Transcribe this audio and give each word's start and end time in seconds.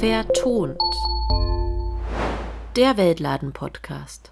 Vertont. 0.00 0.80
Der 2.74 2.96
Weltladen-Podcast. 2.96 4.30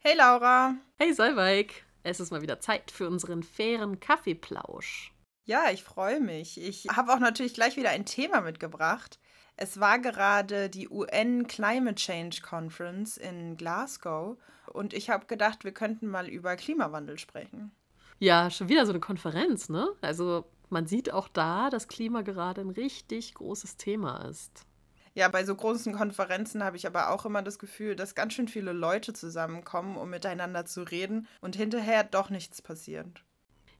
Hey 0.00 0.16
Laura. 0.16 0.74
Hey 0.98 1.14
Solveig. 1.14 1.84
Es 2.02 2.18
ist 2.18 2.32
mal 2.32 2.42
wieder 2.42 2.58
Zeit 2.58 2.90
für 2.90 3.06
unseren 3.06 3.44
fairen 3.44 4.00
Kaffeeplausch. 4.00 5.12
Ja, 5.44 5.70
ich 5.72 5.84
freue 5.84 6.18
mich. 6.18 6.60
Ich 6.60 6.88
habe 6.88 7.12
auch 7.12 7.20
natürlich 7.20 7.54
gleich 7.54 7.76
wieder 7.76 7.90
ein 7.90 8.04
Thema 8.04 8.40
mitgebracht. 8.40 9.20
Es 9.56 9.78
war 9.78 10.00
gerade 10.00 10.68
die 10.68 10.88
UN 10.88 11.46
Climate 11.46 11.94
Change 11.94 12.40
Conference 12.42 13.16
in 13.16 13.56
Glasgow 13.56 14.36
und 14.72 14.92
ich 14.92 15.08
habe 15.08 15.26
gedacht, 15.26 15.62
wir 15.62 15.72
könnten 15.72 16.08
mal 16.08 16.28
über 16.28 16.56
Klimawandel 16.56 17.16
sprechen. 17.20 17.70
Ja, 18.18 18.50
schon 18.50 18.68
wieder 18.68 18.86
so 18.86 18.90
eine 18.90 18.98
Konferenz, 18.98 19.68
ne? 19.68 19.88
Also 20.00 20.46
man 20.70 20.86
sieht 20.86 21.12
auch 21.12 21.28
da, 21.28 21.70
dass 21.70 21.88
Klima 21.88 22.22
gerade 22.22 22.60
ein 22.60 22.70
richtig 22.70 23.34
großes 23.34 23.76
Thema 23.76 24.28
ist. 24.28 24.66
Ja, 25.14 25.28
bei 25.28 25.44
so 25.44 25.54
großen 25.54 25.92
Konferenzen 25.92 26.62
habe 26.62 26.76
ich 26.76 26.86
aber 26.86 27.10
auch 27.10 27.26
immer 27.26 27.42
das 27.42 27.58
Gefühl, 27.58 27.96
dass 27.96 28.14
ganz 28.14 28.34
schön 28.34 28.46
viele 28.46 28.72
Leute 28.72 29.12
zusammenkommen, 29.12 29.96
um 29.96 30.08
miteinander 30.08 30.66
zu 30.66 30.82
reden 30.82 31.26
und 31.40 31.56
hinterher 31.56 32.04
doch 32.04 32.30
nichts 32.30 32.62
passiert. 32.62 33.24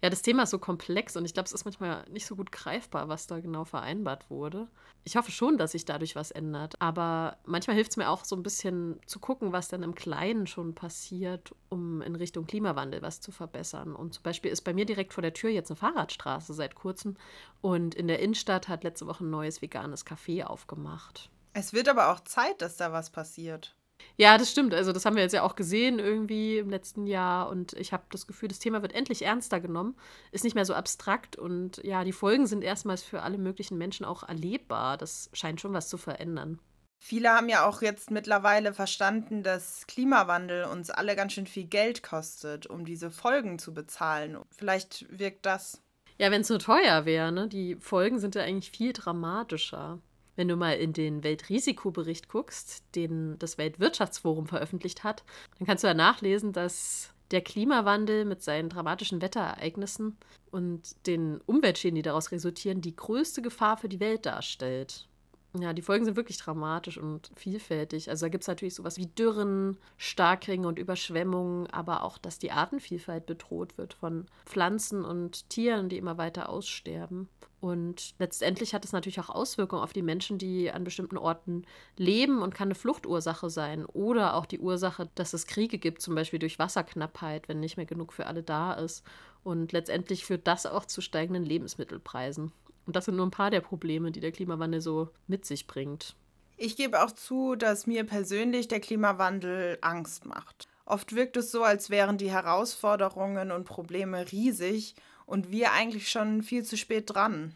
Ja, 0.02 0.08
das 0.08 0.22
Thema 0.22 0.44
ist 0.44 0.50
so 0.50 0.58
komplex 0.58 1.16
und 1.16 1.26
ich 1.26 1.34
glaube, 1.34 1.46
es 1.46 1.52
ist 1.52 1.64
manchmal 1.64 2.04
nicht 2.10 2.24
so 2.24 2.34
gut 2.34 2.52
greifbar, 2.52 3.08
was 3.08 3.26
da 3.26 3.40
genau 3.40 3.64
vereinbart 3.64 4.30
wurde. 4.30 4.68
Ich 5.04 5.16
hoffe 5.16 5.30
schon, 5.30 5.58
dass 5.58 5.72
sich 5.72 5.84
dadurch 5.84 6.16
was 6.16 6.30
ändert, 6.30 6.74
aber 6.78 7.36
manchmal 7.44 7.76
hilft 7.76 7.90
es 7.90 7.96
mir 7.98 8.08
auch 8.08 8.24
so 8.24 8.34
ein 8.34 8.42
bisschen 8.42 8.98
zu 9.06 9.18
gucken, 9.18 9.52
was 9.52 9.68
dann 9.68 9.82
im 9.82 9.94
Kleinen 9.94 10.46
schon 10.46 10.74
passiert, 10.74 11.54
um 11.68 12.00
in 12.00 12.16
Richtung 12.16 12.46
Klimawandel 12.46 13.02
was 13.02 13.20
zu 13.20 13.30
verbessern. 13.30 13.94
Und 13.94 14.14
zum 14.14 14.22
Beispiel 14.22 14.50
ist 14.50 14.62
bei 14.62 14.72
mir 14.72 14.86
direkt 14.86 15.12
vor 15.12 15.22
der 15.22 15.34
Tür 15.34 15.50
jetzt 15.50 15.70
eine 15.70 15.76
Fahrradstraße 15.76 16.54
seit 16.54 16.74
kurzem 16.74 17.16
und 17.60 17.94
in 17.94 18.08
der 18.08 18.20
Innenstadt 18.20 18.68
hat 18.68 18.84
letzte 18.84 19.06
Woche 19.06 19.24
ein 19.24 19.30
neues 19.30 19.60
veganes 19.60 20.06
Café 20.06 20.44
aufgemacht. 20.44 21.30
Es 21.52 21.72
wird 21.72 21.88
aber 21.88 22.12
auch 22.12 22.20
Zeit, 22.20 22.62
dass 22.62 22.76
da 22.76 22.92
was 22.92 23.10
passiert. 23.10 23.74
Ja, 24.16 24.36
das 24.38 24.50
stimmt. 24.50 24.74
Also 24.74 24.92
das 24.92 25.04
haben 25.04 25.16
wir 25.16 25.22
jetzt 25.22 25.32
ja 25.32 25.42
auch 25.42 25.56
gesehen 25.56 25.98
irgendwie 25.98 26.58
im 26.58 26.70
letzten 26.70 27.06
Jahr 27.06 27.48
und 27.48 27.72
ich 27.74 27.92
habe 27.92 28.04
das 28.10 28.26
Gefühl, 28.26 28.48
das 28.48 28.58
Thema 28.58 28.82
wird 28.82 28.94
endlich 28.94 29.22
ernster 29.22 29.60
genommen, 29.60 29.96
ist 30.32 30.44
nicht 30.44 30.54
mehr 30.54 30.64
so 30.66 30.74
abstrakt 30.74 31.36
und 31.36 31.82
ja, 31.84 32.04
die 32.04 32.12
Folgen 32.12 32.46
sind 32.46 32.62
erstmals 32.62 33.02
für 33.02 33.22
alle 33.22 33.38
möglichen 33.38 33.78
Menschen 33.78 34.04
auch 34.04 34.22
erlebbar. 34.22 34.96
Das 34.96 35.30
scheint 35.32 35.60
schon 35.60 35.72
was 35.72 35.88
zu 35.88 35.96
verändern. 35.96 36.58
Viele 37.02 37.30
haben 37.30 37.48
ja 37.48 37.66
auch 37.66 37.80
jetzt 37.80 38.10
mittlerweile 38.10 38.74
verstanden, 38.74 39.42
dass 39.42 39.86
Klimawandel 39.86 40.64
uns 40.64 40.90
alle 40.90 41.16
ganz 41.16 41.32
schön 41.32 41.46
viel 41.46 41.64
Geld 41.64 42.02
kostet, 42.02 42.66
um 42.66 42.84
diese 42.84 43.10
Folgen 43.10 43.58
zu 43.58 43.72
bezahlen. 43.72 44.36
Vielleicht 44.50 45.06
wirkt 45.18 45.46
das. 45.46 45.80
Ja, 46.18 46.30
wenn 46.30 46.42
es 46.42 46.48
so 46.48 46.58
teuer 46.58 47.06
wäre, 47.06 47.32
ne? 47.32 47.48
Die 47.48 47.76
Folgen 47.76 48.18
sind 48.18 48.34
ja 48.34 48.42
eigentlich 48.42 48.70
viel 48.70 48.92
dramatischer. 48.92 49.98
Wenn 50.40 50.48
du 50.48 50.56
mal 50.56 50.72
in 50.72 50.94
den 50.94 51.22
Weltrisikobericht 51.22 52.30
guckst, 52.30 52.82
den 52.94 53.38
das 53.38 53.58
Weltwirtschaftsforum 53.58 54.46
veröffentlicht 54.46 55.04
hat, 55.04 55.22
dann 55.58 55.66
kannst 55.66 55.84
du 55.84 55.88
ja 55.88 55.92
nachlesen, 55.92 56.54
dass 56.54 57.12
der 57.30 57.42
Klimawandel 57.42 58.24
mit 58.24 58.42
seinen 58.42 58.70
dramatischen 58.70 59.20
Wetterereignissen 59.20 60.16
und 60.50 60.96
den 61.06 61.42
Umweltschäden, 61.44 61.94
die 61.94 62.00
daraus 62.00 62.32
resultieren, 62.32 62.80
die 62.80 62.96
größte 62.96 63.42
Gefahr 63.42 63.76
für 63.76 63.90
die 63.90 64.00
Welt 64.00 64.24
darstellt. 64.24 65.10
Ja, 65.58 65.74
die 65.74 65.82
Folgen 65.82 66.06
sind 66.06 66.16
wirklich 66.16 66.38
dramatisch 66.38 66.96
und 66.96 67.30
vielfältig. 67.36 68.08
Also 68.08 68.24
da 68.24 68.30
gibt 68.30 68.44
es 68.44 68.48
natürlich 68.48 68.76
sowas 68.76 68.96
wie 68.96 69.08
Dürren, 69.08 69.76
Starkregen 69.98 70.64
und 70.64 70.78
Überschwemmungen, 70.78 71.66
aber 71.66 72.02
auch, 72.02 72.16
dass 72.16 72.38
die 72.38 72.50
Artenvielfalt 72.50 73.26
bedroht 73.26 73.76
wird 73.76 73.92
von 73.92 74.24
Pflanzen 74.46 75.04
und 75.04 75.50
Tieren, 75.50 75.90
die 75.90 75.98
immer 75.98 76.16
weiter 76.16 76.48
aussterben. 76.48 77.28
Und 77.60 78.14
letztendlich 78.18 78.72
hat 78.72 78.86
es 78.86 78.92
natürlich 78.92 79.20
auch 79.20 79.28
Auswirkungen 79.28 79.82
auf 79.82 79.92
die 79.92 80.02
Menschen, 80.02 80.38
die 80.38 80.70
an 80.70 80.82
bestimmten 80.82 81.18
Orten 81.18 81.66
leben 81.96 82.40
und 82.40 82.54
kann 82.54 82.68
eine 82.68 82.74
Fluchtursache 82.74 83.50
sein. 83.50 83.84
Oder 83.84 84.34
auch 84.34 84.46
die 84.46 84.60
Ursache, 84.60 85.10
dass 85.14 85.34
es 85.34 85.46
Kriege 85.46 85.78
gibt, 85.78 86.00
zum 86.00 86.14
Beispiel 86.14 86.38
durch 86.38 86.58
Wasserknappheit, 86.58 87.48
wenn 87.48 87.60
nicht 87.60 87.76
mehr 87.76 87.86
genug 87.86 88.14
für 88.14 88.26
alle 88.26 88.42
da 88.42 88.72
ist. 88.72 89.04
Und 89.44 89.72
letztendlich 89.72 90.24
führt 90.24 90.46
das 90.46 90.64
auch 90.64 90.86
zu 90.86 91.02
steigenden 91.02 91.44
Lebensmittelpreisen. 91.44 92.52
Und 92.86 92.96
das 92.96 93.04
sind 93.04 93.16
nur 93.16 93.26
ein 93.26 93.30
paar 93.30 93.50
der 93.50 93.60
Probleme, 93.60 94.10
die 94.10 94.20
der 94.20 94.32
Klimawandel 94.32 94.80
so 94.80 95.10
mit 95.26 95.44
sich 95.44 95.66
bringt. 95.66 96.16
Ich 96.56 96.76
gebe 96.76 97.02
auch 97.02 97.12
zu, 97.12 97.56
dass 97.56 97.86
mir 97.86 98.04
persönlich 98.04 98.68
der 98.68 98.80
Klimawandel 98.80 99.78
Angst 99.80 100.24
macht. 100.24 100.66
Oft 100.86 101.14
wirkt 101.14 101.36
es 101.36 101.52
so, 101.52 101.62
als 101.62 101.88
wären 101.88 102.18
die 102.18 102.30
Herausforderungen 102.30 103.50
und 103.50 103.64
Probleme 103.64 104.32
riesig 104.32 104.94
und 105.24 105.50
wir 105.50 105.72
eigentlich 105.72 106.10
schon 106.10 106.42
viel 106.42 106.64
zu 106.64 106.76
spät 106.76 107.14
dran. 107.14 107.54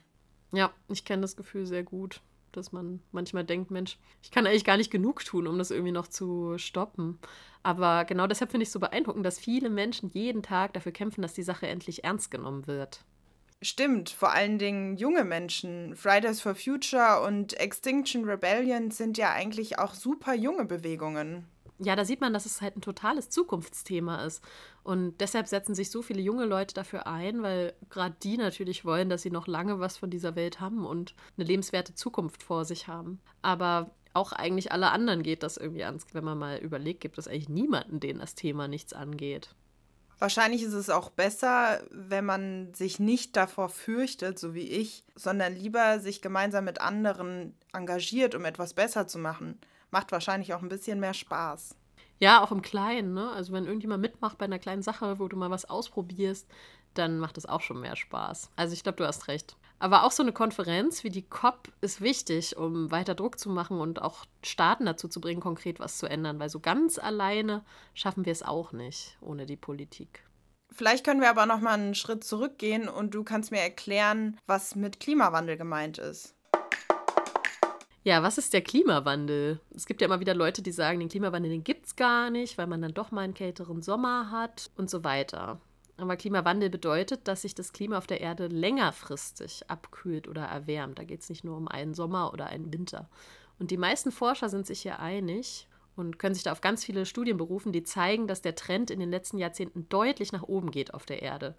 Ja, 0.55 0.73
ich 0.89 1.05
kenne 1.05 1.23
das 1.23 1.37
Gefühl 1.37 1.67
sehr 1.67 1.83
gut, 1.83 2.21
dass 2.53 2.73
man 2.73 3.01
manchmal 3.13 3.45
denkt, 3.45 3.71
Mensch, 3.71 3.99
ich 4.23 4.31
kann 4.31 4.47
eigentlich 4.47 4.65
gar 4.65 4.77
nicht 4.77 4.91
genug 4.91 5.25
tun, 5.25 5.47
um 5.47 5.59
das 5.59 5.71
irgendwie 5.71 5.93
noch 5.93 6.07
zu 6.07 6.57
stoppen. 6.59 7.19
Aber 7.63 8.05
genau 8.05 8.27
deshalb 8.27 8.51
finde 8.51 8.63
ich 8.63 8.69
es 8.69 8.73
so 8.73 8.81
beeindruckend, 8.81 9.27
dass 9.27 9.39
viele 9.39 9.71
Menschen 9.71 10.11
jeden 10.11 10.43
Tag 10.43 10.75
dafür 10.75 10.93
kämpfen, 10.93 11.23
dass 11.23 11.35
die 11.35 11.43
Sache 11.43 11.67
endlich 11.67 12.05
ernst 12.05 12.31
genommen 12.31 12.67
wird. 12.67 13.05
Stimmt, 13.63 14.11
vor 14.11 14.33
allen 14.33 14.59
Dingen 14.59 14.97
junge 14.97 15.25
Menschen. 15.25 15.97
Fridays 15.97 16.41
for 16.41 16.55
Future 16.55 17.23
und 17.27 17.59
Extinction 17.59 18.25
Rebellion 18.25 18.91
sind 18.91 19.17
ja 19.17 19.33
eigentlich 19.33 19.79
auch 19.79 19.95
super 19.95 20.35
junge 20.35 20.67
Bewegungen 20.67 21.47
ja, 21.79 21.97
da 21.97 22.05
sieht 22.05 22.21
man, 22.21 22.33
dass 22.33 22.47
es 22.47 22.61
halt 22.61 22.77
ein 22.77 22.83
totales 22.83 23.31
Zukunftsthema 23.31 24.25
ist. 24.25 24.43
Und 24.85 25.21
deshalb 25.21 25.49
setzen 25.49 25.75
sich 25.75 25.91
so 25.91 26.03
viele 26.03 26.21
junge 26.21 26.45
Leute 26.45 26.75
dafür 26.75 27.07
ein, 27.07 27.43
weil 27.43 27.73
gerade 27.91 28.15
die 28.23 28.37
natürlich 28.37 28.85
wollen, 28.85 29.09
dass 29.09 29.23
sie 29.23 29.31
noch 29.31 29.47
lange 29.47 29.81
was 29.81 29.97
von 29.97 30.11
dieser 30.11 30.37
Welt 30.37 30.61
haben 30.61 30.87
und 30.87 31.15
eine 31.37 31.47
lebenswerte 31.47 31.95
Zukunft 31.95 32.43
vor 32.43 32.65
sich 32.65 32.87
haben. 32.87 33.19
Aber 33.43 33.91
auch 34.13 34.33
eigentlich 34.33 34.73
alle 34.73 34.91
anderen 34.91 35.23
geht 35.23 35.43
das 35.43 35.57
irgendwie 35.57 35.85
ans, 35.85 36.07
wenn 36.13 36.25
man 36.25 36.39
mal 36.39 36.59
überlegt, 36.59 37.01
gibt 37.01 37.19
es 37.19 37.27
eigentlich 37.27 37.49
niemanden, 37.49 37.99
den 37.99 38.19
das 38.19 38.35
Thema 38.35 38.69
nichts 38.69 38.93
angeht. 38.93 39.55
Wahrscheinlich 40.19 40.63
ist 40.63 40.75
es 40.75 40.91
auch 40.91 41.11
besser, 41.11 41.83
wenn 41.91 42.25
man 42.25 42.73
sich 42.73 43.01
nicht 43.01 43.37
davor 43.37 43.71
fürchtet, 43.71 44.39
so 44.39 44.55
wie 44.55 44.69
ich, 44.69 45.05
sondern 45.17 45.57
lieber 45.57 45.99
sich 45.99 46.23
gemeinsam 46.23 46.67
mit 46.67 46.81
anderen 46.81 47.57
engagiert, 47.73 48.35
um 48.35 48.45
etwas 48.45 48.75
besser 48.75 49.09
zu 49.09 49.19
machen 49.19 49.59
macht 49.95 50.13
wahrscheinlich 50.13 50.53
auch 50.53 50.61
ein 50.61 50.69
bisschen 50.69 51.01
mehr 51.01 51.15
Spaß. 51.15 51.77
Ja, 52.19 52.43
auch 52.43 52.53
im 52.53 52.63
Kleinen, 52.63 53.15
ne? 53.15 53.31
Also 53.31 53.53
wenn 53.53 53.65
irgendjemand 53.65 54.01
mitmacht 54.01 54.39
bei 54.39 54.45
einer 54.45 54.59
kleinen 54.59 54.83
Sache, 54.83 55.19
wo 55.19 55.29
du 55.29 55.37
mal 55.37 55.51
was 55.51 55.65
ausprobierst, 55.65 56.49
dann 56.95 57.19
macht 57.19 57.39
es 57.39 57.47
auch 57.47 57.61
schon 57.61 57.81
mehr 57.81 57.97
Spaß. 57.97 58.51
Also 58.57 58.73
ich 58.73 58.83
glaube, 58.83 58.97
du 58.97 59.07
hast 59.07 59.29
recht. 59.29 59.57
Aber 59.79 60.05
auch 60.05 60.13
so 60.13 60.23
eine 60.23 60.33
Konferenz 60.33 61.05
wie 61.05 61.11
die 61.11 61.29
COP 61.29 61.73
ist 61.81 62.01
wichtig, 62.01 62.57
um 62.57 62.91
weiter 62.91 63.15
Druck 63.15 63.39
zu 63.39 63.51
machen 63.51 63.81
und 63.81 64.01
auch 64.01 64.25
Staaten 64.43 64.87
dazu 64.87 65.09
zu 65.09 65.21
bringen, 65.21 65.41
konkret 65.41 65.81
was 65.81 65.99
zu 65.99 66.07
ändern, 66.07 66.39
weil 66.39 66.49
so 66.49 66.61
ganz 66.61 66.99
alleine 66.99 67.65
schaffen 67.93 68.25
wir 68.25 68.33
es 68.33 68.43
auch 68.43 68.73
nicht 68.73 69.19
ohne 69.21 69.47
die 69.47 69.57
Politik. 69.57 70.25
Vielleicht 70.73 71.05
können 71.05 71.21
wir 71.21 71.31
aber 71.31 71.47
noch 71.47 71.61
mal 71.61 71.75
einen 71.75 71.95
Schritt 71.95 72.25
zurückgehen 72.25 72.89
und 72.89 73.15
du 73.15 73.25
kannst 73.25 73.51
mir 73.51 73.61
erklären, 73.61 74.39
was 74.47 74.75
mit 74.75 75.01
Klimawandel 75.01 75.57
gemeint 75.57 75.99
ist. 75.99 76.35
Ja, 78.07 78.23
was 78.23 78.37
ist 78.37 78.53
der 78.53 78.61
Klimawandel? 78.61 79.61
Es 79.75 79.87
gibt 79.87 80.03
ja 80.03 80.07
immer 80.07 80.21
wieder 80.21 80.35
Leute, 80.35 80.61
die 80.61 80.73
sagen, 80.73 81.01
den 81.01 81.09
Klimawandel, 81.09 81.51
den 81.51 81.65
gibt 81.65 81.87
es 81.87 81.97
gar 81.97 82.29
nicht, 82.29 82.59
weil 82.59 82.67
man 82.67 82.83
dann 82.83 82.93
doch 82.93 83.11
mal 83.11 83.23
einen 83.23 83.33
kälteren 83.33 83.81
Sommer 83.81 84.31
hat 84.31 84.71
und 84.77 84.91
so 84.91 85.05
weiter. 85.05 85.59
Aber 85.97 86.17
Klimawandel 86.17 86.69
bedeutet, 86.69 87.27
dass 87.27 87.43
sich 87.43 87.55
das 87.55 87.73
Klima 87.73 87.97
auf 87.97 88.07
der 88.07 88.21
Erde 88.21 88.49
längerfristig 88.49 89.71
abkühlt 89.71 90.29
oder 90.29 90.43
erwärmt. 90.43 90.99
Da 90.99 91.05
geht 91.05 91.23
es 91.23 91.31
nicht 91.31 91.45
nur 91.45 91.57
um 91.57 91.67
einen 91.67 91.95
Sommer 91.95 92.31
oder 92.35 92.47
einen 92.49 92.71
Winter. 92.75 93.09
Und 93.59 93.71
die 93.71 93.79
meisten 93.79 94.13
Forscher 94.13 94.51
sind 94.51 94.67
sich 94.67 94.83
hier 94.83 94.99
einig 94.99 95.67
und 95.97 96.19
können 96.19 96.35
sich 96.35 96.45
da 96.45 96.53
auf 96.53 96.61
ganz 96.61 96.85
viele 96.85 97.07
Studien 97.07 97.39
berufen, 97.39 97.73
die 97.73 97.85
zeigen, 97.85 98.27
dass 98.27 98.43
der 98.43 98.55
Trend 98.55 98.91
in 98.91 99.01
den 99.01 99.11
letzten 99.11 99.39
Jahrzehnten 99.39 99.89
deutlich 99.89 100.31
nach 100.31 100.43
oben 100.43 100.71
geht 100.71 100.93
auf 100.93 101.07
der 101.07 101.23
Erde. 101.23 101.55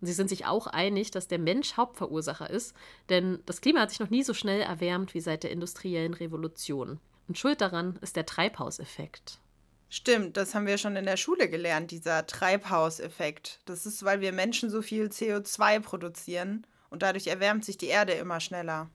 Und 0.00 0.06
sie 0.06 0.12
sind 0.12 0.28
sich 0.28 0.46
auch 0.46 0.66
einig, 0.66 1.10
dass 1.10 1.28
der 1.28 1.38
Mensch 1.38 1.76
Hauptverursacher 1.76 2.50
ist, 2.50 2.74
denn 3.08 3.40
das 3.46 3.60
Klima 3.60 3.80
hat 3.80 3.90
sich 3.90 4.00
noch 4.00 4.10
nie 4.10 4.22
so 4.22 4.34
schnell 4.34 4.60
erwärmt 4.60 5.14
wie 5.14 5.20
seit 5.20 5.42
der 5.42 5.50
industriellen 5.50 6.14
Revolution. 6.14 7.00
Und 7.28 7.38
schuld 7.38 7.60
daran 7.60 7.98
ist 8.02 8.16
der 8.16 8.26
Treibhauseffekt. 8.26 9.40
Stimmt, 9.88 10.36
das 10.36 10.54
haben 10.54 10.66
wir 10.66 10.78
schon 10.78 10.96
in 10.96 11.06
der 11.06 11.16
Schule 11.16 11.48
gelernt, 11.48 11.90
dieser 11.90 12.26
Treibhauseffekt. 12.26 13.60
Das 13.66 13.86
ist, 13.86 14.04
weil 14.04 14.20
wir 14.20 14.32
Menschen 14.32 14.68
so 14.68 14.82
viel 14.82 15.06
CO2 15.06 15.80
produzieren 15.80 16.66
und 16.90 17.02
dadurch 17.02 17.28
erwärmt 17.28 17.64
sich 17.64 17.78
die 17.78 17.86
Erde 17.86 18.12
immer 18.12 18.40
schneller. 18.40 18.90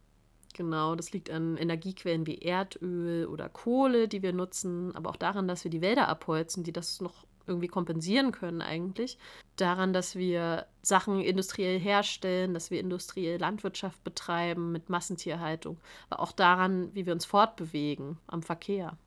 Genau, 0.54 0.95
das 0.95 1.13
liegt 1.13 1.30
an 1.30 1.56
Energiequellen 1.56 2.27
wie 2.27 2.39
Erdöl 2.39 3.25
oder 3.25 3.47
Kohle, 3.47 4.09
die 4.09 4.21
wir 4.21 4.33
nutzen, 4.33 4.94
aber 4.95 5.09
auch 5.09 5.15
daran, 5.15 5.47
dass 5.47 5.63
wir 5.63 5.71
die 5.71 5.81
Wälder 5.81 6.09
abholzen, 6.09 6.63
die 6.63 6.74
das 6.74 7.00
noch 7.00 7.25
irgendwie 7.48 7.68
kompensieren 7.68 8.32
können 8.32 8.62
eigentlich. 8.62 9.18
Daran, 9.56 9.94
dass 9.94 10.16
wir 10.16 10.66
Sachen 10.82 11.22
industriell 11.22 11.80
herstellen, 11.80 12.54
dass 12.54 12.72
wir 12.72 12.80
industriell 12.80 13.40
Landwirtschaft 13.40 14.04
betreiben 14.04 14.72
mit 14.72 14.90
Massentierhaltung, 14.90 15.80
aber 16.10 16.22
auch 16.22 16.32
daran, 16.32 16.94
wie 16.94 17.06
wir 17.06 17.14
uns 17.14 17.26
fortbewegen 17.26 18.18
am 18.28 18.44
Verkehr. 18.44 18.98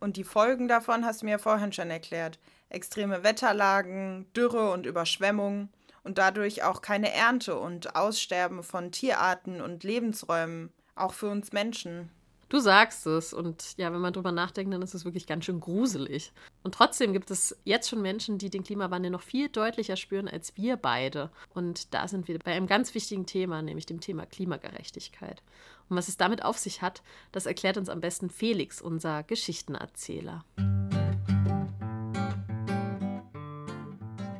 Und 0.00 0.16
die 0.16 0.24
Folgen 0.24 0.66
davon 0.66 1.04
hast 1.04 1.22
du 1.22 1.26
mir 1.26 1.38
vorhin 1.38 1.72
schon 1.72 1.90
erklärt. 1.90 2.38
Extreme 2.70 3.22
Wetterlagen, 3.22 4.26
Dürre 4.34 4.72
und 4.72 4.84
Überschwemmung 4.84 5.68
und 6.02 6.18
dadurch 6.18 6.64
auch 6.64 6.82
keine 6.82 7.12
Ernte 7.12 7.56
und 7.58 7.94
Aussterben 7.94 8.62
von 8.62 8.90
Tierarten 8.90 9.60
und 9.60 9.84
Lebensräumen. 9.84 10.72
Auch 10.94 11.12
für 11.12 11.28
uns 11.28 11.52
Menschen. 11.52 12.10
Du 12.52 12.60
sagst 12.60 13.06
es 13.06 13.32
und 13.32 13.78
ja, 13.78 13.90
wenn 13.94 14.02
man 14.02 14.12
drüber 14.12 14.30
nachdenkt, 14.30 14.74
dann 14.74 14.82
ist 14.82 14.92
es 14.92 15.06
wirklich 15.06 15.26
ganz 15.26 15.46
schön 15.46 15.58
gruselig. 15.58 16.34
Und 16.62 16.74
trotzdem 16.74 17.14
gibt 17.14 17.30
es 17.30 17.56
jetzt 17.64 17.88
schon 17.88 18.02
Menschen, 18.02 18.36
die 18.36 18.50
den 18.50 18.62
Klimawandel 18.62 19.10
noch 19.10 19.22
viel 19.22 19.48
deutlicher 19.48 19.96
spüren 19.96 20.28
als 20.28 20.54
wir 20.54 20.76
beide. 20.76 21.30
Und 21.54 21.94
da 21.94 22.06
sind 22.08 22.28
wir 22.28 22.38
bei 22.38 22.52
einem 22.52 22.66
ganz 22.66 22.94
wichtigen 22.94 23.24
Thema, 23.24 23.62
nämlich 23.62 23.86
dem 23.86 24.00
Thema 24.00 24.26
Klimagerechtigkeit. 24.26 25.42
Und 25.88 25.96
was 25.96 26.08
es 26.08 26.18
damit 26.18 26.44
auf 26.44 26.58
sich 26.58 26.82
hat, 26.82 27.02
das 27.32 27.46
erklärt 27.46 27.78
uns 27.78 27.88
am 27.88 28.00
besten 28.00 28.28
Felix, 28.28 28.82
unser 28.82 29.22
Geschichtenerzähler. 29.22 30.44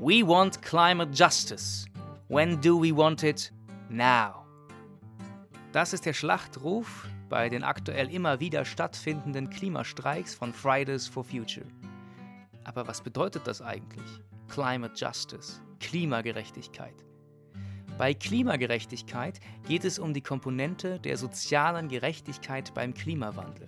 We 0.00 0.20
want 0.22 0.60
climate 0.60 1.12
justice. 1.14 1.86
When 2.28 2.60
do 2.60 2.78
we 2.78 2.94
want 2.94 3.22
it? 3.22 3.50
Now. 3.88 4.44
Das 5.72 5.94
ist 5.94 6.04
der 6.04 6.12
Schlachtruf 6.12 7.08
bei 7.32 7.48
den 7.48 7.64
aktuell 7.64 8.12
immer 8.12 8.40
wieder 8.40 8.66
stattfindenden 8.66 9.48
Klimastreiks 9.48 10.34
von 10.34 10.52
Fridays 10.52 11.08
for 11.08 11.24
Future. 11.24 11.64
Aber 12.64 12.86
was 12.86 13.00
bedeutet 13.00 13.46
das 13.46 13.62
eigentlich? 13.62 14.20
Climate 14.50 14.92
Justice, 14.94 15.62
Klimagerechtigkeit. 15.80 17.06
Bei 17.96 18.12
Klimagerechtigkeit 18.12 19.40
geht 19.66 19.86
es 19.86 19.98
um 19.98 20.12
die 20.12 20.20
Komponente 20.20 21.00
der 21.00 21.16
sozialen 21.16 21.88
Gerechtigkeit 21.88 22.74
beim 22.74 22.92
Klimawandel. 22.92 23.66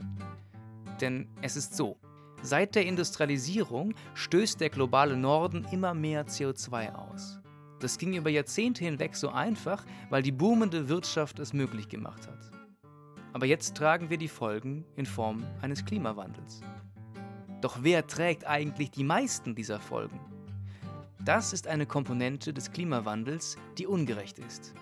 Denn 1.01 1.27
es 1.41 1.57
ist 1.57 1.75
so, 1.75 1.97
seit 2.43 2.75
der 2.75 2.85
Industrialisierung 2.85 3.95
stößt 4.13 4.61
der 4.61 4.69
globale 4.69 5.17
Norden 5.17 5.67
immer 5.73 5.95
mehr 5.95 6.27
CO2 6.27 6.95
aus. 6.95 7.41
Das 7.81 7.97
ging 7.97 8.13
über 8.13 8.29
Jahrzehnte 8.29 8.85
hinweg 8.85 9.17
so 9.17 9.31
einfach, 9.31 9.87
weil 10.11 10.23
die 10.23 10.33
boomende 10.33 10.91
Wirtschaft 10.91 11.39
es 11.39 11.55
möglich 11.55 11.89
gemacht 11.89 12.29
hat. 12.29 12.54
Aber 13.35 13.47
jetzt 13.47 13.77
tragen 13.77 14.11
wir 14.11 14.17
die 14.17 14.29
Folgen 14.29 14.85
in 14.95 15.07
Form 15.07 15.45
eines 15.61 15.85
Klimawandels. 15.85 16.61
Doch 17.61 17.79
wer 17.83 18.07
trägt 18.07 18.47
eigentlich 18.47 18.93
die 18.93 19.03
meisten 19.03 19.57
dieser 19.57 19.81
Folgen? 19.81 20.21
Das 21.25 21.53
ist 21.53 21.67
eine 21.67 21.85
Komponente 21.85 22.53
des 22.53 22.71
Klimawandels, 22.71 23.57
die 23.77 23.89
ungerecht 23.89 24.39
ist. 24.39 24.73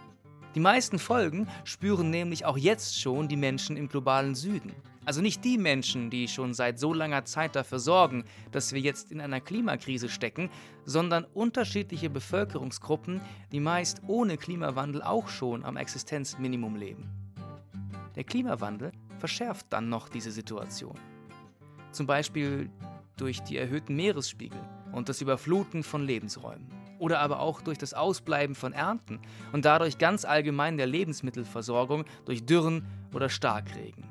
Die 0.55 0.61
meisten 0.61 0.99
Folgen 0.99 1.49
spüren 1.65 2.11
nämlich 2.11 2.45
auch 2.45 2.59
jetzt 2.59 3.01
schon 3.01 3.27
die 3.27 3.39
Menschen 3.39 3.79
im 3.79 3.89
globalen 3.89 4.35
Süden. 4.35 4.75
Also 5.07 5.23
nicht 5.23 5.43
die 5.47 5.57
Menschen, 5.57 6.11
die 6.11 6.29
schon 6.29 6.53
seit 6.53 6.79
so 6.79 6.93
langer 6.93 7.25
Zeit 7.25 7.57
dafür 7.57 7.79
sorgen, 7.79 8.25
dass 8.51 8.75
wir 8.75 8.83
jetzt 8.83 9.11
in 9.11 9.23
einer 9.23 9.41
Klimakrise 9.41 10.11
stecken, 10.11 10.51
sondern 10.85 11.25
unterschiedliche 11.25 12.11
Bevölkerungsgruppen, 12.11 13.23
die 13.51 13.61
meist 13.61 14.03
ohne 14.09 14.37
Klimawandel 14.37 15.03
auch 15.03 15.29
schon 15.29 15.65
am 15.65 15.79
Existenzminimum 15.79 16.77
leben. 16.77 17.22
Der 18.15 18.25
Klimawandel 18.25 18.93
verschärft 19.19 19.67
dann 19.71 19.89
noch 19.89 20.09
diese 20.09 20.31
Situation. 20.31 20.99
Zum 21.93 22.07
Beispiel 22.07 22.71
durch 23.17 23.43
die 23.43 23.57
erhöhten 23.57 23.97
Meeresspiegel 23.97 24.61
und 24.93 25.09
das 25.09 25.21
Überfluten 25.21 25.83
von 25.83 26.05
Lebensräumen. 26.05 26.67
Oder 26.99 27.21
aber 27.21 27.41
auch 27.41 27.63
durch 27.63 27.79
das 27.79 27.95
Ausbleiben 27.95 28.55
von 28.55 28.73
Ernten 28.73 29.21
und 29.53 29.65
dadurch 29.65 29.99
ganz 29.99 30.25
allgemein 30.25 30.77
der 30.77 30.87
Lebensmittelversorgung 30.87 32.05
durch 32.25 32.47
Dürren 32.47 32.87
oder 33.13 33.29
Starkregen. 33.29 34.05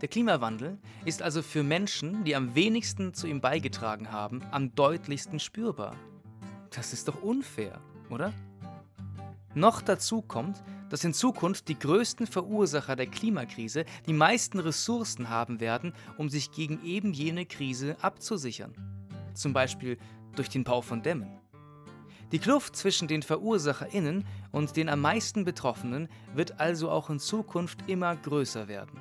Der 0.00 0.08
Klimawandel 0.08 0.78
ist 1.06 1.22
also 1.22 1.40
für 1.40 1.62
Menschen, 1.62 2.24
die 2.24 2.36
am 2.36 2.54
wenigsten 2.54 3.14
zu 3.14 3.26
ihm 3.26 3.40
beigetragen 3.40 4.12
haben, 4.12 4.42
am 4.50 4.74
deutlichsten 4.74 5.40
spürbar. 5.40 5.96
Das 6.70 6.92
ist 6.92 7.08
doch 7.08 7.22
unfair, 7.22 7.80
oder? 8.10 8.34
Noch 9.54 9.80
dazu 9.80 10.20
kommt, 10.20 10.62
dass 10.94 11.02
in 11.02 11.12
Zukunft 11.12 11.66
die 11.66 11.76
größten 11.76 12.24
Verursacher 12.24 12.94
der 12.94 13.08
Klimakrise 13.08 13.84
die 14.06 14.12
meisten 14.12 14.60
Ressourcen 14.60 15.28
haben 15.28 15.58
werden, 15.58 15.92
um 16.18 16.28
sich 16.28 16.52
gegen 16.52 16.84
eben 16.84 17.12
jene 17.12 17.46
Krise 17.46 17.96
abzusichern. 18.00 18.76
Zum 19.34 19.52
Beispiel 19.52 19.98
durch 20.36 20.50
den 20.50 20.62
Bau 20.62 20.82
von 20.82 21.02
Dämmen. 21.02 21.40
Die 22.30 22.38
Kluft 22.38 22.76
zwischen 22.76 23.08
den 23.08 23.24
VerursacherInnen 23.24 24.24
und 24.52 24.76
den 24.76 24.88
am 24.88 25.00
meisten 25.00 25.44
Betroffenen 25.44 26.08
wird 26.32 26.60
also 26.60 26.92
auch 26.92 27.10
in 27.10 27.18
Zukunft 27.18 27.88
immer 27.88 28.14
größer 28.14 28.68
werden. 28.68 29.00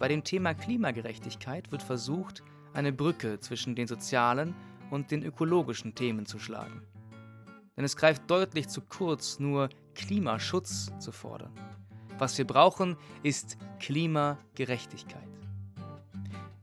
Bei 0.00 0.08
dem 0.08 0.24
Thema 0.24 0.52
Klimagerechtigkeit 0.52 1.70
wird 1.70 1.84
versucht, 1.84 2.42
eine 2.74 2.92
Brücke 2.92 3.38
zwischen 3.38 3.76
den 3.76 3.86
sozialen 3.86 4.52
und 4.90 5.12
den 5.12 5.22
ökologischen 5.22 5.94
Themen 5.94 6.26
zu 6.26 6.40
schlagen 6.40 6.82
denn 7.78 7.84
es 7.84 7.96
greift 7.96 8.28
deutlich 8.28 8.66
zu 8.66 8.80
kurz, 8.80 9.38
nur 9.38 9.68
Klimaschutz 9.94 10.90
zu 10.98 11.12
fordern. 11.12 11.52
Was 12.18 12.36
wir 12.36 12.44
brauchen, 12.44 12.96
ist 13.22 13.56
Klimagerechtigkeit. 13.78 15.22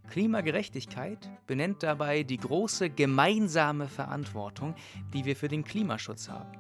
Klimagerechtigkeit 0.10 1.30
benennt 1.48 1.84
dabei 1.84 2.24
die 2.24 2.36
große 2.36 2.90
gemeinsame 2.90 3.88
Verantwortung, 3.88 4.76
die 5.14 5.24
wir 5.24 5.38
für 5.38 5.48
den 5.48 5.64
Klimaschutz 5.64 6.28
haben. 6.28 6.52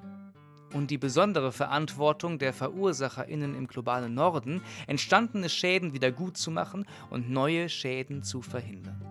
Und 0.74 0.90
die 0.90 0.98
besondere 0.98 1.52
Verantwortung 1.52 2.40
der 2.40 2.54
VerursacherInnen 2.54 3.56
im 3.56 3.68
globalen 3.68 4.14
Norden, 4.14 4.62
entstandene 4.88 5.50
Schäden 5.50 5.92
wieder 5.92 6.14
gut 6.14 6.38
zu 6.38 6.50
machen 6.50 6.86
und 7.10 7.30
neue 7.30 7.68
Schäden 7.68 8.24
zu 8.24 8.42
verhindern. 8.42 9.02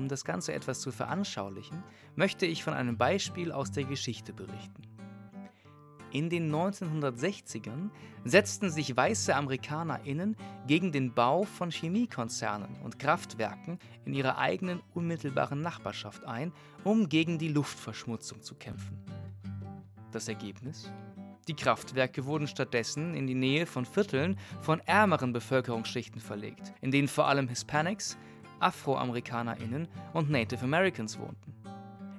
Um 0.00 0.08
das 0.08 0.24
Ganze 0.24 0.54
etwas 0.54 0.80
zu 0.80 0.92
veranschaulichen, 0.92 1.82
möchte 2.16 2.46
ich 2.46 2.64
von 2.64 2.72
einem 2.72 2.96
Beispiel 2.96 3.52
aus 3.52 3.70
der 3.70 3.84
Geschichte 3.84 4.32
berichten. 4.32 4.82
In 6.10 6.30
den 6.30 6.50
1960ern 6.50 7.90
setzten 8.24 8.70
sich 8.70 8.96
weiße 8.96 9.36
AmerikanerInnen 9.36 10.38
gegen 10.66 10.90
den 10.90 11.12
Bau 11.12 11.42
von 11.42 11.70
Chemiekonzernen 11.70 12.76
und 12.82 12.98
Kraftwerken 12.98 13.78
in 14.06 14.14
ihrer 14.14 14.38
eigenen 14.38 14.80
unmittelbaren 14.94 15.60
Nachbarschaft 15.60 16.24
ein, 16.24 16.54
um 16.82 17.10
gegen 17.10 17.38
die 17.38 17.48
Luftverschmutzung 17.48 18.40
zu 18.40 18.54
kämpfen. 18.54 19.04
Das 20.12 20.28
Ergebnis? 20.28 20.90
Die 21.46 21.56
Kraftwerke 21.56 22.24
wurden 22.24 22.46
stattdessen 22.46 23.12
in 23.14 23.26
die 23.26 23.34
Nähe 23.34 23.66
von 23.66 23.84
Vierteln 23.84 24.38
von 24.62 24.80
ärmeren 24.80 25.34
Bevölkerungsschichten 25.34 26.22
verlegt, 26.22 26.72
in 26.80 26.90
denen 26.90 27.08
vor 27.08 27.28
allem 27.28 27.48
Hispanics, 27.48 28.16
AfroamerikanerInnen 28.60 29.88
und 30.12 30.30
Native 30.30 30.62
Americans 30.64 31.18
wohnten. 31.18 31.54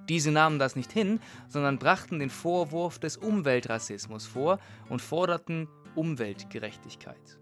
Diese 0.10 0.32
nahmen 0.32 0.60
das 0.60 0.76
nicht 0.76 0.92
hin, 0.92 1.20
sondern 1.48 1.80
brachten 1.80 2.20
den 2.20 2.30
Vorwurf 2.30 3.00
des 3.00 3.18
Umweltrassismus 3.18 4.26
vor 4.26 4.60
und 4.90 5.02
forderten 5.02 5.70
Umweltgerechtigkeit. 5.96 7.40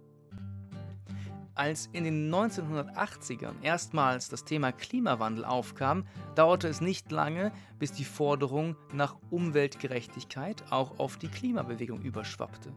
Als 1.55 1.89
in 1.91 2.05
den 2.05 2.33
1980ern 2.33 3.61
erstmals 3.61 4.29
das 4.29 4.45
Thema 4.45 4.71
Klimawandel 4.71 5.43
aufkam, 5.43 6.05
dauerte 6.35 6.69
es 6.69 6.79
nicht 6.79 7.11
lange, 7.11 7.51
bis 7.77 7.91
die 7.91 8.05
Forderung 8.05 8.77
nach 8.93 9.17
Umweltgerechtigkeit 9.29 10.63
auch 10.69 10.99
auf 10.99 11.17
die 11.17 11.27
Klimabewegung 11.27 12.01
überschwappte. 12.01 12.71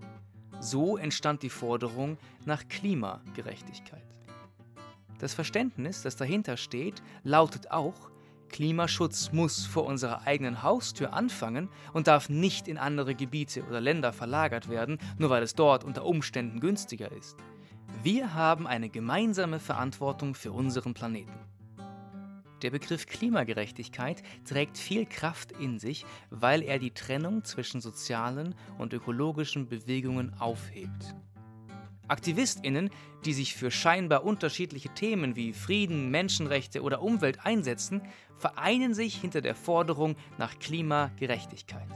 So 0.59 0.97
entstand 0.97 1.45
die 1.45 1.51
Forderung 1.51 2.19
nach 2.45 2.67
Klimagerechtigkeit. 2.69 4.03
Das 5.23 5.35
Verständnis, 5.35 6.03
das 6.03 6.17
dahinter 6.17 6.57
steht, 6.57 7.01
lautet 7.23 7.71
auch, 7.71 8.11
Klimaschutz 8.49 9.31
muss 9.31 9.65
vor 9.65 9.85
unserer 9.85 10.27
eigenen 10.27 10.65
Haustür 10.65 11.13
anfangen 11.13 11.69
und 11.93 12.09
darf 12.09 12.29
nicht 12.29 12.67
in 12.67 12.77
andere 12.77 13.15
Gebiete 13.15 13.63
oder 13.63 13.81
Länder 13.81 14.13
verlagert 14.13 14.69
werden, 14.69 14.99
nur 15.19 15.31
weil 15.31 15.45
es 15.45 15.55
dort 15.55 15.85
unter 15.85 16.07
Umständen 16.07 16.59
günstiger 16.59 17.13
ist. 17.13 17.37
Wir 18.03 18.35
haben 18.35 18.67
eine 18.67 18.89
gemeinsame 18.89 19.61
Verantwortung 19.61 20.35
für 20.35 20.51
unseren 20.51 20.93
Planeten. 20.93 21.39
Der 22.63 22.71
Begriff 22.71 23.07
Klimagerechtigkeit 23.07 24.25
trägt 24.45 24.77
viel 24.77 25.07
Kraft 25.07 25.53
in 25.53 25.79
sich, 25.79 26.05
weil 26.31 26.63
er 26.63 26.81
die 26.81 26.95
Trennung 26.95 27.45
zwischen 27.45 27.81
sozialen 27.81 28.57
und 28.77 28.93
ökologischen 28.93 29.69
Bewegungen 29.69 30.35
aufhebt. 30.41 31.15
AktivistInnen, 32.09 32.91
die 33.25 33.33
sich 33.33 33.55
für 33.55 33.71
scheinbar 33.71 34.25
unterschiedliche 34.25 34.91
Themen 34.91 35.37
wie 35.37 35.53
Frieden, 35.53 36.11
Menschenrechte 36.11 36.83
oder 36.83 37.03
Umwelt 37.03 37.45
einsetzen, 37.45 38.03
vereinen 38.37 38.95
sich 38.95 39.21
hinter 39.21 39.41
der 39.41 39.55
Forderung 39.55 40.17
nach 40.39 40.59
Klimagerechtigkeit. 40.59 41.89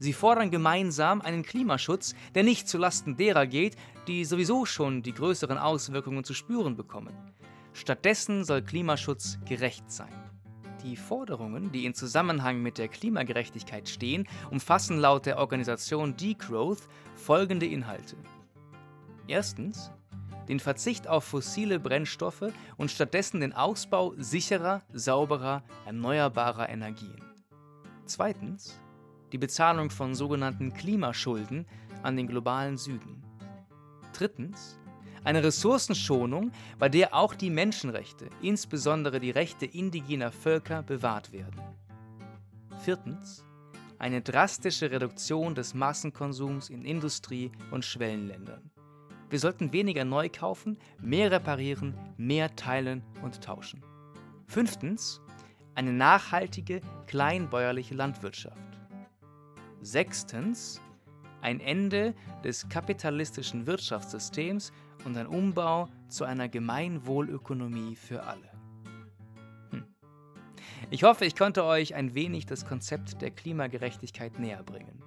Sie 0.00 0.12
fordern 0.12 0.50
gemeinsam 0.50 1.20
einen 1.20 1.42
Klimaschutz, 1.42 2.14
der 2.34 2.44
nicht 2.44 2.68
zulasten 2.68 3.16
derer 3.16 3.46
geht, 3.46 3.76
die 4.06 4.24
sowieso 4.24 4.64
schon 4.64 5.02
die 5.02 5.12
größeren 5.12 5.58
Auswirkungen 5.58 6.22
zu 6.22 6.34
spüren 6.34 6.76
bekommen. 6.76 7.14
Stattdessen 7.72 8.44
soll 8.44 8.62
Klimaschutz 8.62 9.38
gerecht 9.44 9.90
sein. 9.90 10.12
Die 10.84 10.96
Forderungen, 10.96 11.72
die 11.72 11.84
in 11.84 11.94
Zusammenhang 11.94 12.62
mit 12.62 12.78
der 12.78 12.86
Klimagerechtigkeit 12.86 13.88
stehen, 13.88 14.28
umfassen 14.50 14.98
laut 14.98 15.26
der 15.26 15.38
Organisation 15.38 16.16
Degrowth 16.16 16.88
folgende 17.16 17.66
Inhalte. 17.66 18.16
Erstens 19.28 19.92
den 20.48 20.58
Verzicht 20.58 21.06
auf 21.06 21.24
fossile 21.24 21.78
Brennstoffe 21.78 22.50
und 22.78 22.90
stattdessen 22.90 23.40
den 23.40 23.52
Ausbau 23.52 24.14
sicherer, 24.16 24.82
sauberer, 24.92 25.62
erneuerbarer 25.84 26.70
Energien. 26.70 27.22
Zweitens 28.06 28.80
die 29.32 29.38
Bezahlung 29.38 29.90
von 29.90 30.14
sogenannten 30.14 30.72
Klimaschulden 30.72 31.66
an 32.02 32.16
den 32.16 32.26
globalen 32.26 32.78
Süden. 32.78 33.22
Drittens, 34.14 34.78
eine 35.22 35.44
Ressourcenschonung, 35.44 36.50
bei 36.78 36.88
der 36.88 37.14
auch 37.14 37.34
die 37.34 37.50
Menschenrechte, 37.50 38.30
insbesondere 38.40 39.20
die 39.20 39.30
Rechte 39.30 39.66
indigener 39.66 40.32
Völker, 40.32 40.82
bewahrt 40.82 41.32
werden. 41.32 41.60
Viertens, 42.82 43.44
eine 43.98 44.22
drastische 44.22 44.90
Reduktion 44.90 45.54
des 45.54 45.74
Massenkonsums 45.74 46.70
in 46.70 46.86
Industrie- 46.86 47.52
und 47.70 47.84
Schwellenländern. 47.84 48.70
Wir 49.30 49.38
sollten 49.38 49.72
weniger 49.72 50.04
neu 50.04 50.28
kaufen, 50.30 50.78
mehr 51.00 51.30
reparieren, 51.30 51.94
mehr 52.16 52.54
teilen 52.56 53.02
und 53.22 53.42
tauschen. 53.42 53.82
Fünftens, 54.46 55.20
eine 55.74 55.92
nachhaltige, 55.92 56.80
kleinbäuerliche 57.06 57.94
Landwirtschaft. 57.94 58.56
Sechstens, 59.82 60.80
ein 61.42 61.60
Ende 61.60 62.14
des 62.42 62.68
kapitalistischen 62.68 63.66
Wirtschaftssystems 63.66 64.72
und 65.04 65.16
ein 65.16 65.26
Umbau 65.26 65.88
zu 66.08 66.24
einer 66.24 66.48
Gemeinwohlökonomie 66.48 67.96
für 67.96 68.22
alle. 68.24 68.50
Hm. 69.70 69.84
Ich 70.90 71.04
hoffe, 71.04 71.26
ich 71.26 71.36
konnte 71.36 71.64
euch 71.64 71.94
ein 71.94 72.14
wenig 72.14 72.46
das 72.46 72.66
Konzept 72.66 73.20
der 73.20 73.30
Klimagerechtigkeit 73.30 74.38
näher 74.38 74.62
bringen. 74.62 75.02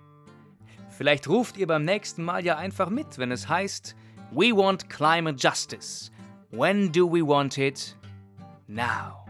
Vielleicht 0.89 1.27
ruft 1.27 1.57
ihr 1.57 1.67
beim 1.67 1.83
nächsten 1.83 2.23
Mal 2.23 2.45
ja 2.45 2.57
einfach 2.57 2.89
mit, 2.89 3.17
wenn 3.17 3.31
es 3.31 3.49
heißt, 3.49 3.95
We 4.33 4.53
want 4.53 4.89
climate 4.89 5.35
justice. 5.35 6.09
When 6.51 6.89
do 6.89 7.05
we 7.05 7.21
want 7.21 7.57
it? 7.57 7.97
Now. 8.65 9.25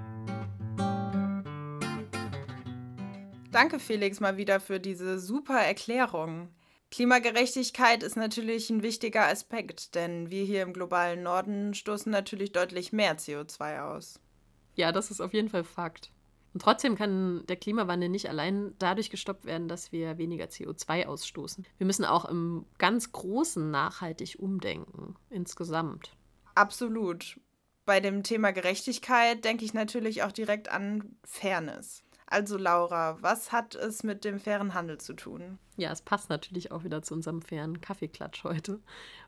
Danke, 3.51 3.79
Felix, 3.79 4.19
mal 4.19 4.37
wieder 4.37 4.59
für 4.59 4.79
diese 4.79 5.19
super 5.19 5.59
Erklärung. 5.59 6.49
Klimagerechtigkeit 6.91 8.03
ist 8.03 8.15
natürlich 8.15 8.69
ein 8.69 8.83
wichtiger 8.83 9.27
Aspekt, 9.27 9.95
denn 9.95 10.29
wir 10.29 10.43
hier 10.43 10.61
im 10.61 10.71
globalen 10.71 11.23
Norden 11.23 11.73
stoßen 11.73 12.11
natürlich 12.11 12.51
deutlich 12.51 12.93
mehr 12.93 13.17
CO2 13.17 13.81
aus. 13.81 14.19
Ja, 14.75 14.91
das 14.91 15.09
ist 15.09 15.19
auf 15.19 15.33
jeden 15.33 15.49
Fall 15.49 15.63
Fakt. 15.63 16.11
Und 16.53 16.61
trotzdem 16.61 16.95
kann 16.95 17.45
der 17.47 17.55
Klimawandel 17.55 18.09
nicht 18.09 18.29
allein 18.29 18.73
dadurch 18.77 19.09
gestoppt 19.09 19.45
werden, 19.45 19.67
dass 19.67 19.91
wir 19.91 20.17
weniger 20.17 20.45
CO2 20.45 21.05
ausstoßen. 21.05 21.65
Wir 21.77 21.87
müssen 21.87 22.05
auch 22.05 22.25
im 22.25 22.65
ganz 22.77 23.11
Großen 23.11 23.71
nachhaltig 23.71 24.37
umdenken, 24.39 25.15
insgesamt. 25.29 26.11
Absolut. 26.55 27.39
Bei 27.85 27.99
dem 27.99 28.23
Thema 28.23 28.51
Gerechtigkeit 28.51 29.43
denke 29.43 29.65
ich 29.65 29.73
natürlich 29.73 30.23
auch 30.23 30.31
direkt 30.31 30.69
an 30.69 31.15
Fairness. 31.23 32.03
Also 32.31 32.57
Laura, 32.57 33.17
was 33.21 33.51
hat 33.51 33.75
es 33.75 34.03
mit 34.03 34.23
dem 34.23 34.39
fairen 34.39 34.73
Handel 34.73 34.99
zu 34.99 35.13
tun? 35.13 35.59
Ja, 35.75 35.91
es 35.91 36.01
passt 36.01 36.29
natürlich 36.29 36.71
auch 36.71 36.85
wieder 36.85 37.01
zu 37.01 37.13
unserem 37.13 37.41
fairen 37.41 37.81
Kaffeeklatsch 37.81 38.45
heute. 38.45 38.79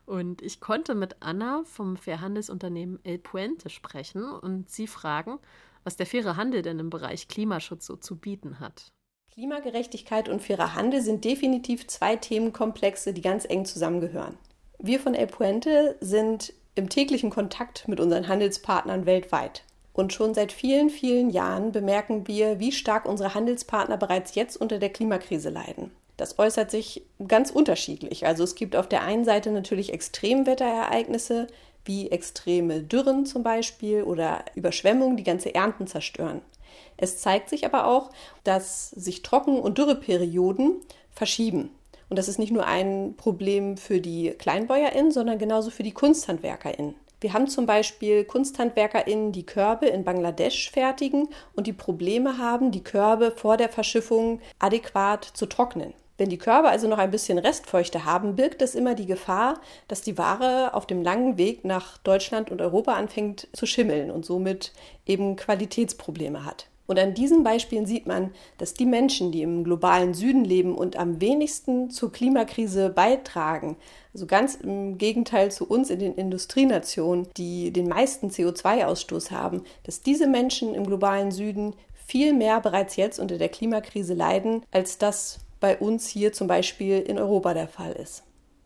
Und 0.06 0.40
ich 0.40 0.60
konnte 0.60 0.94
mit 0.94 1.16
Anna 1.20 1.64
vom 1.64 1.98
Fairhandelsunternehmen 1.98 2.98
El 3.04 3.18
Puente 3.18 3.68
sprechen 3.68 4.24
und 4.24 4.70
sie 4.70 4.86
fragen, 4.86 5.38
was 5.84 5.96
der 5.96 6.06
faire 6.06 6.36
Handel 6.36 6.62
denn 6.62 6.78
im 6.78 6.90
Bereich 6.90 7.28
Klimaschutz 7.28 7.86
so 7.86 7.96
zu 7.96 8.16
bieten 8.16 8.58
hat. 8.58 8.90
Klimagerechtigkeit 9.32 10.28
und 10.28 10.42
fairer 10.42 10.74
Handel 10.74 11.02
sind 11.02 11.24
definitiv 11.24 11.86
zwei 11.86 12.16
Themenkomplexe, 12.16 13.12
die 13.12 13.20
ganz 13.20 13.44
eng 13.44 13.64
zusammengehören. 13.64 14.38
Wir 14.78 15.00
von 15.00 15.14
El 15.14 15.26
Puente 15.26 15.96
sind 16.00 16.52
im 16.74 16.88
täglichen 16.88 17.30
Kontakt 17.30 17.88
mit 17.88 18.00
unseren 18.00 18.28
Handelspartnern 18.28 19.06
weltweit. 19.06 19.64
Und 19.92 20.12
schon 20.12 20.34
seit 20.34 20.52
vielen, 20.52 20.90
vielen 20.90 21.30
Jahren 21.30 21.70
bemerken 21.70 22.26
wir, 22.26 22.58
wie 22.58 22.72
stark 22.72 23.06
unsere 23.06 23.34
Handelspartner 23.34 23.96
bereits 23.96 24.34
jetzt 24.34 24.56
unter 24.56 24.78
der 24.78 24.90
Klimakrise 24.90 25.50
leiden. 25.50 25.92
Das 26.16 26.38
äußert 26.38 26.70
sich 26.70 27.02
ganz 27.26 27.50
unterschiedlich. 27.50 28.26
Also 28.26 28.44
es 28.44 28.54
gibt 28.54 28.76
auf 28.76 28.88
der 28.88 29.02
einen 29.02 29.24
Seite 29.24 29.50
natürlich 29.50 29.92
Extremwetterereignisse, 29.92 31.48
wie 31.84 32.10
extreme 32.10 32.80
Dürren 32.82 33.26
zum 33.26 33.42
Beispiel 33.42 34.02
oder 34.02 34.44
Überschwemmungen, 34.54 35.16
die 35.16 35.24
ganze 35.24 35.54
Ernten 35.54 35.86
zerstören. 35.86 36.40
Es 36.96 37.18
zeigt 37.18 37.48
sich 37.48 37.66
aber 37.66 37.86
auch, 37.86 38.10
dass 38.44 38.90
sich 38.90 39.22
Trocken- 39.22 39.60
und 39.60 39.78
Dürreperioden 39.78 40.80
verschieben. 41.10 41.70
Und 42.08 42.18
das 42.18 42.28
ist 42.28 42.38
nicht 42.38 42.52
nur 42.52 42.66
ein 42.66 43.14
Problem 43.16 43.76
für 43.76 44.00
die 44.00 44.30
KleinbäuerInnen, 44.30 45.10
sondern 45.10 45.38
genauso 45.38 45.70
für 45.70 45.82
die 45.82 45.92
KunsthandwerkerInnen. 45.92 46.94
Wir 47.20 47.32
haben 47.32 47.48
zum 47.48 47.64
Beispiel 47.64 48.24
KunsthandwerkerInnen, 48.24 49.32
die 49.32 49.46
Körbe 49.46 49.86
in 49.86 50.04
Bangladesch 50.04 50.70
fertigen 50.70 51.28
und 51.56 51.66
die 51.66 51.72
Probleme 51.72 52.38
haben, 52.38 52.70
die 52.70 52.84
Körbe 52.84 53.30
vor 53.30 53.56
der 53.56 53.70
Verschiffung 53.70 54.40
adäquat 54.58 55.24
zu 55.24 55.46
trocknen. 55.46 55.94
Wenn 56.16 56.28
die 56.28 56.38
Körbe 56.38 56.68
also 56.68 56.86
noch 56.86 56.98
ein 56.98 57.10
bisschen 57.10 57.38
Restfeuchte 57.38 58.04
haben, 58.04 58.36
birgt 58.36 58.62
es 58.62 58.76
immer 58.76 58.94
die 58.94 59.06
Gefahr, 59.06 59.60
dass 59.88 60.02
die 60.02 60.16
Ware 60.16 60.72
auf 60.74 60.86
dem 60.86 61.02
langen 61.02 61.38
Weg 61.38 61.64
nach 61.64 61.98
Deutschland 61.98 62.52
und 62.52 62.60
Europa 62.60 62.92
anfängt 62.92 63.48
zu 63.52 63.66
schimmeln 63.66 64.12
und 64.12 64.24
somit 64.24 64.72
eben 65.06 65.34
Qualitätsprobleme 65.34 66.44
hat. 66.44 66.68
Und 66.86 66.98
an 66.98 67.14
diesen 67.14 67.42
Beispielen 67.42 67.86
sieht 67.86 68.06
man, 68.06 68.32
dass 68.58 68.74
die 68.74 68.84
Menschen, 68.84 69.32
die 69.32 69.42
im 69.42 69.64
globalen 69.64 70.12
Süden 70.12 70.44
leben 70.44 70.76
und 70.76 70.96
am 70.96 71.20
wenigsten 71.20 71.90
zur 71.90 72.12
Klimakrise 72.12 72.90
beitragen, 72.90 73.76
also 74.12 74.26
ganz 74.26 74.54
im 74.56 74.98
Gegenteil 74.98 75.50
zu 75.50 75.66
uns 75.66 75.88
in 75.88 75.98
den 75.98 76.14
Industrienationen, 76.14 77.26
die 77.36 77.72
den 77.72 77.88
meisten 77.88 78.28
CO2-Ausstoß 78.28 79.30
haben, 79.30 79.62
dass 79.84 80.02
diese 80.02 80.26
Menschen 80.26 80.74
im 80.74 80.86
globalen 80.86 81.32
Süden 81.32 81.74
viel 82.06 82.34
mehr 82.34 82.60
bereits 82.60 82.96
jetzt 82.96 83.18
unter 83.18 83.38
der 83.38 83.48
Klimakrise 83.48 84.12
leiden, 84.12 84.62
als 84.70 84.98
das 84.98 85.38
bei 85.64 85.78
uns 85.78 86.06
hier 86.06 86.34
zum 86.34 86.46
Beispiel 86.46 87.00
in 87.00 87.18
Europa 87.18 87.54
der 87.54 87.68
Fall 87.68 87.92
ist. 87.92 88.22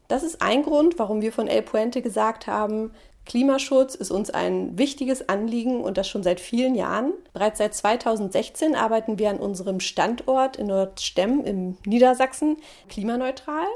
Das 0.08 0.24
ist 0.24 0.42
ein 0.42 0.64
Grund, 0.64 0.98
warum 0.98 1.22
wir 1.22 1.30
von 1.30 1.46
El 1.46 1.62
Puente 1.62 2.02
gesagt 2.02 2.48
haben, 2.48 2.90
Klimaschutz 3.24 3.94
ist 3.94 4.10
uns 4.10 4.30
ein 4.30 4.76
wichtiges 4.76 5.28
Anliegen 5.28 5.80
und 5.80 5.96
das 5.96 6.08
schon 6.08 6.24
seit 6.24 6.40
vielen 6.40 6.74
Jahren. 6.74 7.12
Bereits 7.32 7.58
seit 7.58 7.72
2016 7.72 8.74
arbeiten 8.74 9.16
wir 9.16 9.30
an 9.30 9.38
unserem 9.38 9.78
Standort 9.78 10.56
in 10.56 10.66
Nordstemm 10.66 11.44
im 11.44 11.76
Niedersachsen 11.86 12.56
klimaneutral. 12.88 13.68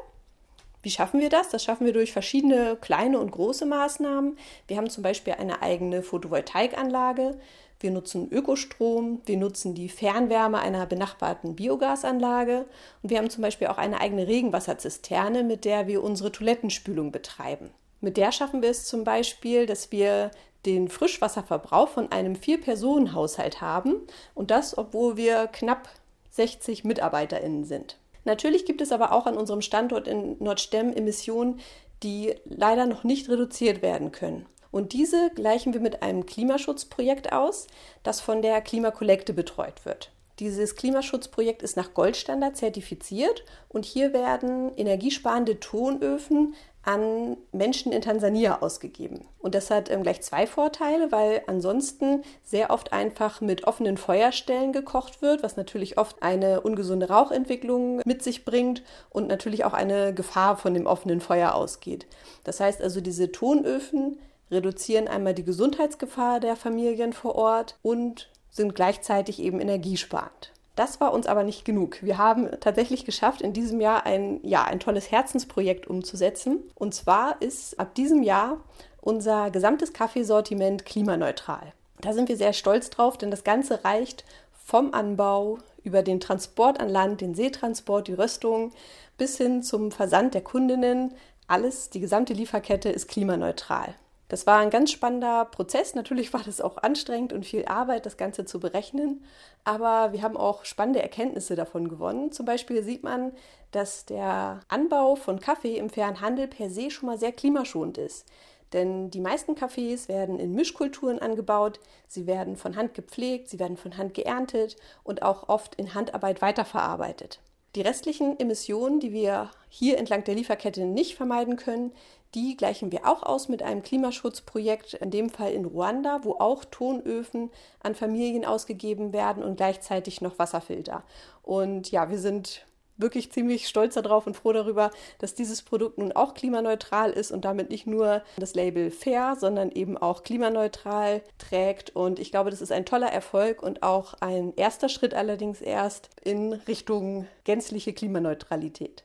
Wie 0.83 0.91
schaffen 0.91 1.21
wir 1.21 1.29
das? 1.29 1.49
Das 1.51 1.63
schaffen 1.63 1.87
wir 1.87 1.93
durch 1.93 2.11
verschiedene 2.11 2.77
kleine 2.81 3.21
und 3.21 3.31
große 3.31 3.67
Maßnahmen. 3.67 4.37
Wir 4.67 4.79
haben 4.79 4.91
zum 4.91 5.05
Beispiel 5.05 5.35
eine 5.35 5.63
eigene 5.63 6.03
Photovoltaikanlage. 6.03 7.39
Wir 7.83 7.91
nutzen 7.91 8.31
Ökostrom, 8.31 9.21
wir 9.27 9.37
nutzen 9.37 9.75
die 9.75 9.89
Fernwärme 9.89 10.61
einer 10.61 10.87
benachbarten 10.87 11.57
Biogasanlage 11.57 12.67
und 13.03 13.11
wir 13.11 13.19
haben 13.19 13.29
zum 13.29 13.43
Beispiel 13.43 13.67
auch 13.67 13.77
eine 13.77 14.01
eigene 14.01 14.29
Regenwasserzisterne, 14.29 15.43
mit 15.43 15.65
der 15.65 15.89
wir 15.89 16.05
unsere 16.05 16.31
Toilettenspülung 16.31 17.11
betreiben. 17.11 17.71
Mit 18.01 18.17
der 18.17 18.31
schaffen 18.31 18.63
wir 18.63 18.71
es 18.71 18.85
zum 18.85 19.03
Beispiel, 19.03 19.67
dass 19.67 19.91
wir 19.91 20.31
den 20.65 20.89
Frischwasserverbrauch 20.89 21.89
von 21.89 22.13
einem 22.13 22.37
Vier-Personen-Haushalt 22.37 23.61
haben 23.61 23.97
und 24.35 24.53
das, 24.53 24.79
obwohl 24.79 25.17
wir 25.17 25.49
knapp 25.49 25.89
60 26.31 26.85
MitarbeiterInnen 26.85 27.65
sind. 27.65 27.97
Natürlich 28.25 28.65
gibt 28.65 28.81
es 28.81 28.93
aber 28.93 29.11
auch 29.11 29.27
an 29.27 29.37
unserem 29.37 29.61
Standort 29.61 30.07
in 30.07 30.37
Nordstemm 30.39 30.93
Emissionen, 30.93 31.59
die 32.05 32.37
leider 32.45 32.87
noch 32.87 33.03
nicht 33.03 33.29
reduziert 33.29 33.83
werden 33.83 34.13
können. 34.13 34.47
Und 34.73 34.93
diese 34.93 35.31
gleichen 35.31 35.73
wir 35.73 35.81
mit 35.81 36.03
einem 36.03 36.27
Klimaschutzprojekt 36.27 37.33
aus, 37.33 37.69
das 38.03 38.21
von 38.21 38.43
der 38.43 38.61
Klimakollekte 38.61 39.33
betreut 39.33 39.85
wird. 39.85 40.11
Dieses 40.41 40.75
Klimaschutzprojekt 40.75 41.63
ist 41.63 41.77
nach 41.77 41.95
Goldstandard 41.95 42.57
zertifiziert 42.57 43.45
und 43.69 43.85
hier 43.85 44.13
werden 44.13 44.77
energiesparende 44.77 45.61
Tonöfen 45.61 46.55
an 46.85 47.37
Menschen 47.53 47.93
in 47.93 48.03
Tansania 48.03 48.61
ausgegeben. 48.61 49.29
Und 49.39 49.55
das 49.55 49.71
hat 49.71 49.89
ähm, 49.91 50.03
gleich 50.03 50.21
zwei 50.23 50.49
Vorteile, 50.49 51.13
weil 51.13 51.43
ansonsten 51.47 52.23
sehr 52.43 52.71
oft 52.71 52.93
einfach 52.93 53.41
mit 53.41 53.65
offenen 53.69 53.97
Feuerstellen 53.97 54.73
gekocht 54.73 55.23
wird, 55.23 55.45
was 55.45 55.57
natürlich 55.57 55.97
oft 55.97 56.23
eine 56.23 56.63
ungesunde 56.63 57.09
Rauchentwicklung 57.09 58.01
mit 58.05 58.23
sich 58.25 58.45
bringt 58.45 58.83
und 59.11 59.29
natürlich 59.29 59.65
auch 59.65 59.75
eine 59.75 60.13
Gefahr 60.13 60.57
von 60.57 60.75
dem 60.75 60.87
offenen 60.87 61.21
Feuer 61.21 61.55
ausgeht. 61.55 62.07
Das 62.43 62.59
heißt 62.59 62.83
also, 62.83 63.01
diese 63.01 63.31
Tonöfen 63.31 64.19
reduzieren 64.53 65.09
einmal 65.09 65.35
die 65.35 65.45
Gesundheitsgefahr 65.45 66.39
der 66.39 66.57
Familien 66.57 67.13
vor 67.13 67.35
Ort 67.35 67.77
und 67.83 68.31
sind 68.51 68.75
gleichzeitig 68.75 69.41
eben 69.41 69.61
energiesparend. 69.61 70.53
Das 70.77 71.01
war 71.01 71.13
uns 71.13 71.27
aber 71.27 71.43
nicht 71.43 71.65
genug. 71.65 72.03
Wir 72.03 72.17
haben 72.17 72.49
tatsächlich 72.61 73.05
geschafft, 73.05 73.43
in 73.43 73.53
diesem 73.53 73.81
Jahr 73.81 74.07
ein, 74.07 74.41
ja, 74.43 74.65
ein 74.65 74.81
tolles 74.81 75.11
Herzensprojekt 75.11 75.87
umzusetzen. 75.87 76.61
Und 76.75 76.95
zwar 76.95 77.41
ist 77.43 77.79
ab 77.79 77.95
diesem 77.95 78.23
Jahr 78.23 78.59
unser 79.01 79.51
gesamtes 79.51 79.93
Kaffeesortiment 79.93 80.87
klimaneutral. 80.87 81.73
Da 82.01 82.13
sind 82.13 82.29
wir 82.29 82.37
sehr 82.37 82.53
stolz 82.53 82.89
drauf, 82.89 83.19
denn 83.19 83.31
das 83.31 83.45
Ganze 83.45 83.85
reicht 83.85 84.25
vom 84.65 84.95
Anbau 84.95 85.59
über 85.85 86.03
den 86.03 86.21
Transport 86.21 86.81
an 86.81 86.89
Land, 86.89 87.21
den 87.21 87.35
Seetransport, 87.35 88.09
die 88.09 88.15
Röstung 88.15 88.73
bis 89.19 89.37
hin 89.37 89.63
zum 89.63 89.91
Versand 89.91 90.35
der 90.35 90.43
Kundinnen. 90.43 91.13
Alles, 91.49 91.91
die 91.91 92.01
gesamte 92.01 92.33
Lieferkette 92.33 92.89
ist 92.89 93.09
klimaneutral. 93.09 93.95
Das 94.33 94.47
war 94.47 94.61
ein 94.61 94.71
ganz 94.71 94.91
spannender 94.91 95.45
Prozess. 95.45 95.95
Natürlich 95.95 96.33
war 96.33 96.41
das 96.43 96.63
auch 96.63 96.79
anstrengend 96.79 97.35
und 97.35 97.45
viel 97.45 97.67
Arbeit, 97.67 98.07
das 98.07 98.17
Ganze 98.17 98.47
zu 98.47 98.61
berechnen. 98.61 99.23
Aber 99.63 100.15
wir 100.15 100.23
haben 100.23 100.39
auch 100.39 100.65
spannende 100.65 101.03
Erkenntnisse 101.03 101.55
davon 101.55 101.87
gewonnen. 101.87 102.33
Zum 102.33 102.47
Beispiel 102.47 102.83
sieht 102.83 103.03
man, 103.03 103.33
dass 103.73 104.07
der 104.07 104.61
Anbau 104.69 105.17
von 105.17 105.39
Kaffee 105.39 105.77
im 105.77 105.91
fairen 105.91 106.23
Handel 106.23 106.49
per 106.49 106.71
se 106.71 106.91
schon 106.91 107.11
mal 107.11 107.19
sehr 107.19 107.33
klimaschonend 107.33 107.99
ist. 107.99 108.25
Denn 108.73 109.11
die 109.11 109.21
meisten 109.21 109.55
Kaffees 109.55 110.09
werden 110.09 110.41
in 110.41 110.55
Mischkulturen 110.55 111.19
angebaut, 111.19 111.79
sie 112.09 112.27
werden 112.27 112.57
von 112.57 112.75
Hand 112.75 112.95
gepflegt, 112.95 113.51
sie 113.51 113.59
werden 113.59 113.77
von 113.77 113.99
Hand 113.99 114.15
geerntet 114.15 114.77
und 115.05 115.21
auch 115.21 115.51
oft 115.51 115.75
in 115.75 115.93
Handarbeit 115.93 116.41
weiterverarbeitet. 116.41 117.41
Die 117.75 117.83
restlichen 117.83 118.41
Emissionen, 118.41 118.99
die 118.99 119.13
wir 119.13 119.51
hier 119.69 119.99
entlang 119.99 120.25
der 120.25 120.35
Lieferkette 120.35 120.87
nicht 120.87 121.17
vermeiden 121.17 121.57
können, 121.57 121.93
die 122.35 122.57
gleichen 122.57 122.93
wir 122.93 123.07
auch 123.07 123.23
aus 123.23 123.49
mit 123.49 123.63
einem 123.63 123.83
Klimaschutzprojekt, 123.83 124.95
in 124.95 125.11
dem 125.11 125.31
Fall 125.31 125.53
in 125.53 125.65
Ruanda, 125.65 126.21
wo 126.23 126.35
auch 126.35 126.65
Tonöfen 126.65 127.51
an 127.81 127.95
Familien 127.95 128.45
ausgegeben 128.45 129.13
werden 129.13 129.43
und 129.43 129.57
gleichzeitig 129.57 130.21
noch 130.21 130.39
Wasserfilter. 130.39 131.03
Und 131.43 131.91
ja, 131.91 132.11
wir 132.11 132.19
sind 132.19 132.65
wirklich 132.97 133.33
ziemlich 133.33 133.69
stolz 133.69 133.95
darauf 133.95 134.27
und 134.27 134.37
froh 134.37 134.53
darüber, 134.53 134.91
dass 135.19 135.35
dieses 135.35 135.63
Produkt 135.63 135.99
nun 135.99 136.13
auch 136.13 136.35
klimaneutral 136.35 137.11
ist 137.11 137.33
und 137.33 137.45
damit 137.45 137.71
nicht 137.71 137.87
nur 137.87 138.23
das 138.37 138.55
Label 138.55 138.91
fair, 138.91 139.37
sondern 139.39 139.71
eben 139.71 139.99
auch 139.99 140.23
klimaneutral 140.23 141.23
trägt. 141.39 141.95
Und 141.97 142.19
ich 142.19 142.31
glaube, 142.31 142.51
das 142.51 142.63
ist 142.63 142.73
ein 142.73 142.87
toller 142.87 143.13
Erfolg 143.13 143.63
und 143.63 143.83
auch 143.83 144.15
ein 144.21 144.55
erster 144.57 144.89
Schritt 144.89 145.15
allerdings 145.15 145.61
erst 145.61 146.11
in 146.23 146.53
Richtung 146.53 147.27
gänzliche 147.45 147.93
Klimaneutralität. 147.93 149.05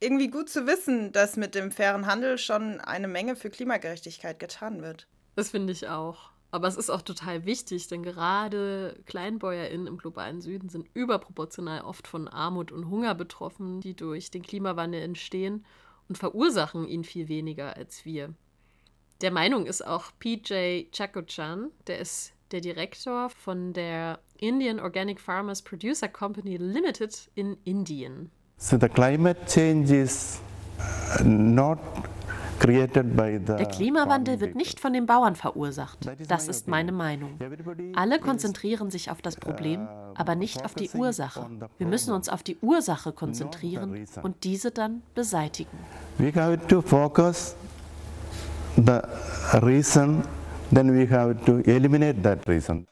Irgendwie 0.00 0.28
gut 0.28 0.48
zu 0.48 0.66
wissen, 0.66 1.12
dass 1.12 1.36
mit 1.36 1.54
dem 1.54 1.70
fairen 1.70 2.06
Handel 2.06 2.38
schon 2.38 2.80
eine 2.80 3.08
Menge 3.08 3.36
für 3.36 3.50
Klimagerechtigkeit 3.50 4.38
getan 4.38 4.82
wird. 4.82 5.06
Das 5.34 5.50
finde 5.50 5.72
ich 5.72 5.88
auch. 5.88 6.30
Aber 6.50 6.68
es 6.68 6.76
ist 6.76 6.90
auch 6.90 7.02
total 7.02 7.46
wichtig, 7.46 7.88
denn 7.88 8.04
gerade 8.04 9.02
KleinbäuerInnen 9.06 9.88
im 9.88 9.98
globalen 9.98 10.40
Süden 10.40 10.68
sind 10.68 10.88
überproportional 10.94 11.80
oft 11.80 12.06
von 12.06 12.28
Armut 12.28 12.70
und 12.70 12.88
Hunger 12.88 13.16
betroffen, 13.16 13.80
die 13.80 13.96
durch 13.96 14.30
den 14.30 14.42
Klimawandel 14.42 15.02
entstehen 15.02 15.64
und 16.08 16.16
verursachen 16.16 16.86
ihn 16.86 17.02
viel 17.02 17.26
weniger 17.26 17.76
als 17.76 18.04
wir. 18.04 18.34
Der 19.20 19.32
Meinung 19.32 19.66
ist 19.66 19.84
auch 19.84 20.12
PJ 20.20 20.90
Chakochan, 20.92 21.72
der 21.86 21.98
ist 21.98 22.34
der 22.52 22.60
Direktor 22.60 23.30
von 23.30 23.72
der 23.72 24.20
Indian 24.36 24.78
Organic 24.78 25.20
Farmers 25.20 25.62
Producer 25.62 26.08
Company 26.08 26.56
Limited 26.56 27.30
in 27.34 27.56
Indien. 27.64 28.30
So 28.56 28.78
the 28.78 28.88
climate 28.88 29.46
change 29.46 29.90
is 29.90 30.40
not 31.24 31.78
der 32.66 33.66
Klimawandel 33.66 34.40
wird 34.40 34.54
nicht 34.54 34.80
von 34.80 34.92
den 34.92 35.06
Bauern 35.06 35.36
verursacht. 35.36 35.98
Das 36.28 36.48
ist 36.48 36.66
meine 36.68 36.92
Meinung. 36.92 37.38
Alle 37.94 38.18
konzentrieren 38.18 38.90
sich 38.90 39.10
auf 39.10 39.20
das 39.20 39.36
Problem, 39.36 39.82
uh, 39.82 40.14
aber 40.14 40.34
nicht 40.34 40.64
auf 40.64 40.74
die 40.74 40.88
Ursache. 40.94 41.46
Wir 41.78 41.86
müssen 41.86 42.14
uns 42.14 42.28
auf 42.28 42.42
die 42.42 42.56
Ursache 42.62 43.12
konzentrieren 43.12 44.06
und 44.22 44.44
diese 44.44 44.70
dann 44.70 45.02
beseitigen. 45.14 45.76
We 46.18 46.32
have 46.34 46.58
to 46.68 46.80
focus 46.80 47.54
the 48.76 49.00
reason, 49.60 50.22
then 50.72 50.92
we 50.92 51.06
have 51.10 51.36
to 51.44 51.58
eliminate 51.70 52.22
that 52.22 52.48
reason. 52.48 52.86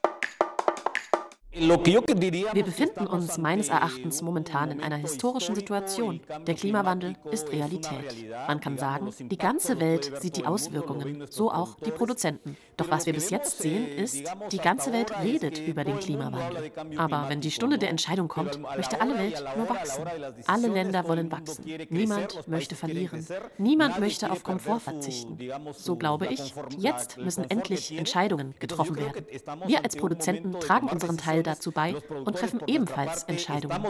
Wir 1.54 2.64
befinden 2.64 3.06
uns 3.06 3.36
meines 3.36 3.68
Erachtens 3.68 4.22
momentan 4.22 4.70
in 4.70 4.80
einer 4.80 4.96
historischen 4.96 5.54
Situation. 5.54 6.20
Der 6.46 6.54
Klimawandel 6.54 7.14
ist 7.30 7.52
Realität. 7.52 8.16
Man 8.48 8.58
kann 8.60 8.78
sagen, 8.78 9.10
die 9.18 9.36
ganze 9.36 9.78
Welt 9.78 10.10
sieht 10.20 10.38
die 10.38 10.46
Auswirkungen, 10.46 11.26
so 11.28 11.50
auch 11.50 11.76
die 11.84 11.90
Produzenten. 11.90 12.56
Doch 12.78 12.90
was 12.90 13.04
wir 13.04 13.12
bis 13.12 13.28
jetzt 13.28 13.58
sehen, 13.58 13.86
ist, 13.86 14.24
die 14.50 14.58
ganze 14.58 14.94
Welt 14.94 15.12
redet 15.22 15.58
über 15.58 15.84
den 15.84 15.98
Klimawandel. 15.98 16.72
Aber 16.96 17.28
wenn 17.28 17.42
die 17.42 17.50
Stunde 17.50 17.76
der 17.76 17.90
Entscheidung 17.90 18.28
kommt, 18.28 18.58
möchte 18.76 19.00
alle 19.00 19.18
Welt 19.18 19.44
nur 19.56 19.68
wachsen. 19.68 20.04
Alle 20.46 20.68
Länder 20.68 21.06
wollen 21.06 21.30
wachsen. 21.30 21.64
Niemand 21.90 22.48
möchte 22.48 22.76
verlieren. 22.76 23.26
Niemand 23.58 24.00
möchte 24.00 24.32
auf 24.32 24.42
Komfort 24.42 24.80
verzichten. 24.80 25.38
So 25.72 25.96
glaube 25.96 26.28
ich, 26.28 26.54
jetzt 26.78 27.18
müssen 27.18 27.44
endlich 27.50 27.96
Entscheidungen 27.96 28.54
getroffen 28.58 28.96
werden. 28.96 29.26
Wir 29.66 29.84
als 29.84 29.96
Produzenten 29.96 30.58
tragen 30.58 30.88
unseren 30.88 31.18
Teil 31.18 31.41
dazu 31.42 31.72
bei 31.72 31.94
und 31.94 32.36
treffen 32.36 32.60
ebenfalls 32.66 33.24
Entscheidungen. 33.24 33.84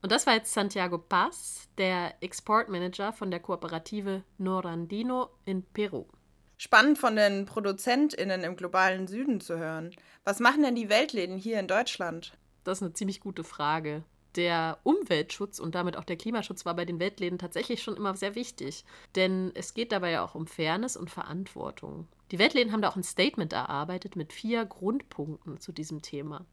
Und 0.00 0.12
das 0.12 0.26
war 0.26 0.34
jetzt 0.34 0.52
Santiago 0.52 0.98
Paz, 0.98 1.68
der 1.76 2.14
Exportmanager 2.22 3.12
von 3.12 3.30
der 3.30 3.40
Kooperative 3.40 4.22
Norandino 4.38 5.30
in 5.44 5.62
Peru. 5.62 6.06
Spannend 6.56 6.98
von 6.98 7.14
den 7.14 7.46
ProduzentInnen 7.46 8.42
im 8.42 8.56
globalen 8.56 9.06
Süden 9.06 9.40
zu 9.40 9.58
hören. 9.58 9.94
Was 10.24 10.40
machen 10.40 10.62
denn 10.62 10.74
die 10.74 10.88
Weltläden 10.88 11.38
hier 11.38 11.60
in 11.60 11.68
Deutschland? 11.68 12.36
Das 12.64 12.78
ist 12.78 12.82
eine 12.82 12.92
ziemlich 12.92 13.20
gute 13.20 13.44
Frage. 13.44 14.02
Der 14.34 14.78
Umweltschutz 14.82 15.60
und 15.60 15.74
damit 15.74 15.96
auch 15.96 16.04
der 16.04 16.16
Klimaschutz 16.16 16.66
war 16.66 16.74
bei 16.74 16.84
den 16.84 16.98
Weltläden 16.98 17.38
tatsächlich 17.38 17.82
schon 17.82 17.96
immer 17.96 18.14
sehr 18.16 18.34
wichtig. 18.34 18.84
Denn 19.14 19.52
es 19.54 19.72
geht 19.72 19.92
dabei 19.92 20.10
ja 20.10 20.24
auch 20.24 20.34
um 20.34 20.46
Fairness 20.46 20.96
und 20.96 21.10
Verantwortung. 21.10 22.08
Die 22.30 22.38
Weltläden 22.38 22.72
haben 22.72 22.82
da 22.82 22.88
auch 22.88 22.96
ein 22.96 23.02
Statement 23.02 23.52
erarbeitet 23.52 24.16
mit 24.16 24.32
vier 24.32 24.64
Grundpunkten 24.66 25.60
zu 25.60 25.72
diesem 25.72 26.02
Thema. 26.02 26.44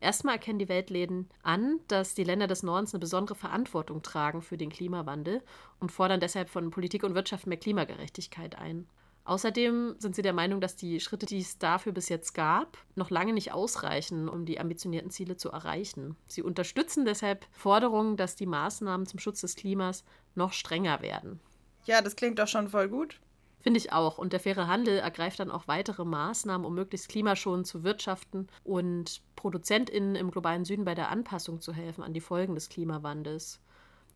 Erstmal 0.00 0.34
erkennen 0.34 0.60
die 0.60 0.68
Weltläden 0.68 1.28
an, 1.42 1.80
dass 1.88 2.14
die 2.14 2.22
Länder 2.22 2.46
des 2.46 2.62
Nordens 2.62 2.94
eine 2.94 3.00
besondere 3.00 3.34
Verantwortung 3.34 4.02
tragen 4.02 4.42
für 4.42 4.56
den 4.56 4.70
Klimawandel 4.70 5.42
und 5.80 5.90
fordern 5.90 6.20
deshalb 6.20 6.48
von 6.48 6.70
Politik 6.70 7.02
und 7.02 7.16
Wirtschaft 7.16 7.48
mehr 7.48 7.58
Klimagerechtigkeit 7.58 8.56
ein. 8.56 8.86
Außerdem 9.24 9.96
sind 9.98 10.14
sie 10.14 10.22
der 10.22 10.32
Meinung, 10.32 10.60
dass 10.60 10.76
die 10.76 11.00
Schritte, 11.00 11.26
die 11.26 11.40
es 11.40 11.58
dafür 11.58 11.92
bis 11.92 12.08
jetzt 12.08 12.32
gab, 12.32 12.78
noch 12.94 13.10
lange 13.10 13.34
nicht 13.34 13.52
ausreichen, 13.52 14.26
um 14.28 14.46
die 14.46 14.58
ambitionierten 14.58 15.10
Ziele 15.10 15.36
zu 15.36 15.50
erreichen. 15.50 16.16
Sie 16.26 16.42
unterstützen 16.42 17.04
deshalb 17.04 17.44
Forderungen, 17.50 18.16
dass 18.16 18.36
die 18.36 18.46
Maßnahmen 18.46 19.06
zum 19.06 19.18
Schutz 19.18 19.42
des 19.42 19.56
Klimas 19.56 20.04
noch 20.34 20.54
strenger 20.54 21.02
werden. 21.02 21.40
Ja, 21.84 22.00
das 22.00 22.16
klingt 22.16 22.38
doch 22.38 22.48
schon 22.48 22.68
voll 22.68 22.88
gut. 22.88 23.20
Finde 23.68 23.80
ich 23.80 23.92
auch. 23.92 24.16
Und 24.16 24.32
der 24.32 24.40
faire 24.40 24.66
Handel 24.66 24.98
ergreift 24.98 25.40
dann 25.40 25.50
auch 25.50 25.68
weitere 25.68 26.06
Maßnahmen, 26.06 26.66
um 26.66 26.74
möglichst 26.74 27.10
klimaschonend 27.10 27.66
zu 27.66 27.84
wirtschaften 27.84 28.46
und 28.64 29.20
ProduzentInnen 29.36 30.16
im 30.16 30.30
globalen 30.30 30.64
Süden 30.64 30.86
bei 30.86 30.94
der 30.94 31.10
Anpassung 31.10 31.60
zu 31.60 31.74
helfen 31.74 32.02
an 32.02 32.14
die 32.14 32.22
Folgen 32.22 32.54
des 32.54 32.70
Klimawandels. 32.70 33.60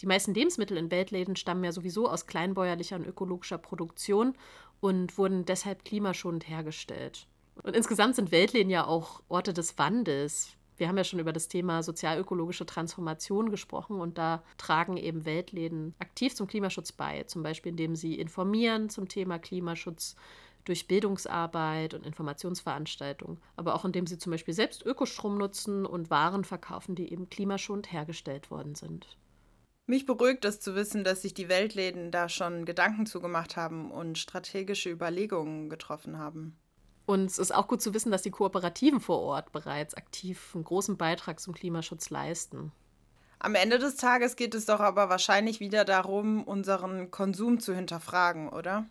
Die 0.01 0.07
meisten 0.07 0.33
Lebensmittel 0.33 0.79
in 0.79 0.91
Weltläden 0.91 1.37
stammen 1.37 1.65
ja 1.65 1.73
sowieso 1.73 2.09
aus 2.09 2.27
kleinbäuerlicher 2.27 2.97
und 2.97 3.05
ökologischer 3.05 3.59
Produktion 3.59 4.39
und 4.81 5.19
wurden 5.19 5.45
deshalb 5.45 5.85
klimaschonend 5.85 6.49
hergestellt. 6.49 7.27
Und 7.63 7.77
insgesamt 7.77 8.17
sind 8.17 8.33
Weltläden 8.33 8.71
ja 8.71 8.87
auch 8.87 9.21
Orte 9.29 9.53
des 9.53 9.77
Wandels. 9.77 10.57
Wir 10.83 10.89
haben 10.89 10.99
ja 10.99 11.05
schon 11.05 11.21
über 11.21 11.33
das 11.33 11.47
Thema 11.47 11.85
sozialökologische 11.85 12.67
Transformation 12.67 13.51
gesprochen 13.53 14.01
und 14.01 14.19
da 14.19 14.43
tragen 14.59 14.97
eben 14.97 15.25
Weltläden 15.25 15.95
aktiv 16.01 16.35
zum 16.35 16.49
Klimaschutz 16.49 16.91
bei, 16.91 17.23
zum 17.23 17.45
Beispiel 17.45 17.71
indem 17.71 17.95
sie 17.95 18.19
informieren 18.19 18.89
zum 18.89 19.07
Thema 19.07 19.39
Klimaschutz 19.39 20.17
durch 20.65 20.89
Bildungsarbeit 20.89 21.95
und 21.95 22.05
Informationsveranstaltungen, 22.05 23.41
aber 23.55 23.77
auch 23.77 23.85
indem 23.85 24.09
sie 24.09 24.19
zum 24.19 24.33
Beispiel 24.33 24.55
selbst 24.55 24.85
Ökostrom 24.85 25.39
nutzen 25.39 25.87
und 25.87 26.11
Waren 26.11 26.43
verkaufen, 26.43 26.97
die 26.97 27.13
eben 27.13 27.31
klimaschonend 27.31 27.93
hergestellt 27.93 28.51
worden 28.51 28.75
sind. 28.75 29.17
Mich 29.87 30.05
beruhigt 30.05 30.45
es 30.45 30.59
zu 30.59 30.75
wissen, 30.75 31.05
dass 31.05 31.23
sich 31.23 31.33
die 31.33 31.49
Weltläden 31.49 32.11
da 32.11 32.29
schon 32.29 32.65
Gedanken 32.65 33.07
zugemacht 33.07 33.57
haben 33.57 33.93
und 33.93 34.19
strategische 34.19 34.91
Überlegungen 34.91 35.69
getroffen 35.69 36.19
haben. 36.19 36.59
Und 37.07 37.27
es 37.27 37.39
ist 37.39 37.55
auch 37.55 37.67
gut 37.67 37.83
zu 37.83 37.95
wissen, 37.95 38.13
dass 38.13 38.23
die 38.23 38.31
Kooperativen 38.31 39.01
vor 39.01 39.21
Ort 39.21 39.53
bereits 39.53 39.95
aktiv 39.95 40.53
einen 40.55 40.65
großen 40.65 40.97
Beitrag 40.97 41.41
zum 41.41 41.55
Klimaschutz 41.55 42.11
leisten. 42.11 42.73
Am 43.39 43.57
Ende 43.57 43.81
des 43.81 43.97
Tages 43.97 44.37
geht 44.37 44.55
es 44.55 44.67
doch 44.67 44.79
aber 44.79 45.09
wahrscheinlich 45.09 45.59
wieder 45.59 45.85
darum, 45.85 46.45
unseren 46.45 47.11
Konsum 47.11 47.59
zu 47.59 47.75
hinterfragen, 47.75 48.49
oder? 48.49 48.87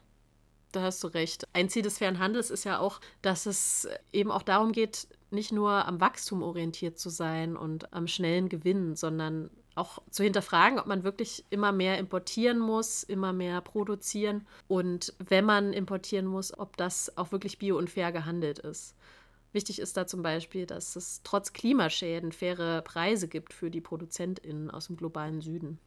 Da 0.74 0.82
hast 0.82 1.04
du 1.04 1.08
recht. 1.08 1.48
Ein 1.54 1.70
Ziel 1.70 1.84
des 1.84 2.00
fairen 2.00 2.20
Handels 2.20 2.50
ist 2.50 2.66
ja 2.66 2.80
auch, 2.80 3.00
dass 3.22 3.46
es 3.46 3.88
eben 4.12 4.32
auch 4.32 4.44
darum 4.44 4.74
geht, 4.74 5.08
nicht 5.30 5.54
nur 5.54 5.86
am 5.86 6.02
Wachstum 6.02 6.44
orientiert 6.44 7.00
zu 7.00 7.10
sein 7.10 7.56
und 7.56 7.94
am 7.94 8.08
schnellen 8.08 8.50
Gewinn, 8.50 8.96
sondern 8.98 9.50
auch 9.76 10.00
zu 10.10 10.24
hinterfragen, 10.24 10.80
ob 10.80 10.86
man 10.86 11.04
wirklich 11.04 11.46
immer 11.50 11.72
mehr 11.72 11.98
importieren 11.98 12.60
muss, 12.60 13.04
immer 13.04 13.34
mehr 13.34 13.62
produzieren 13.62 14.46
und 14.68 15.14
wenn 15.20 15.46
man 15.46 15.74
importieren 15.74 16.26
muss, 16.26 16.58
ob 16.58 16.78
das 16.78 17.18
auch 17.18 17.32
wirklich 17.32 17.58
bio 17.58 17.78
und 17.78 17.90
fair 17.90 18.12
gehandelt 18.12 18.60
ist. 18.60 18.96
Wichtig 19.54 19.80
ist 19.80 19.98
da 19.98 20.08
zum 20.08 20.24
Beispiel, 20.24 20.66
dass 20.66 20.96
es 20.96 21.22
trotz 21.24 21.54
Klimaschäden 21.54 22.32
faire 22.32 22.82
Preise 22.82 23.28
gibt 23.28 23.54
für 23.54 23.70
die 23.70 23.82
ProduzentInnen 23.82 24.72
aus 24.72 24.88
dem 24.88 24.98
globalen 24.98 25.42
Süden. 25.42 25.80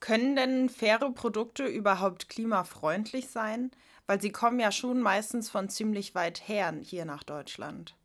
Können 0.00 0.36
denn 0.36 0.68
faire 0.68 1.10
Produkte 1.10 1.66
überhaupt 1.66 2.28
klimafreundlich 2.28 3.28
sein? 3.28 3.72
Weil 4.06 4.20
sie 4.20 4.30
kommen 4.30 4.60
ja 4.60 4.70
schon 4.70 5.00
meistens 5.00 5.50
von 5.50 5.68
ziemlich 5.68 6.14
weit 6.14 6.48
her 6.48 6.72
hier 6.82 7.04
nach 7.04 7.24
Deutschland. 7.24 7.96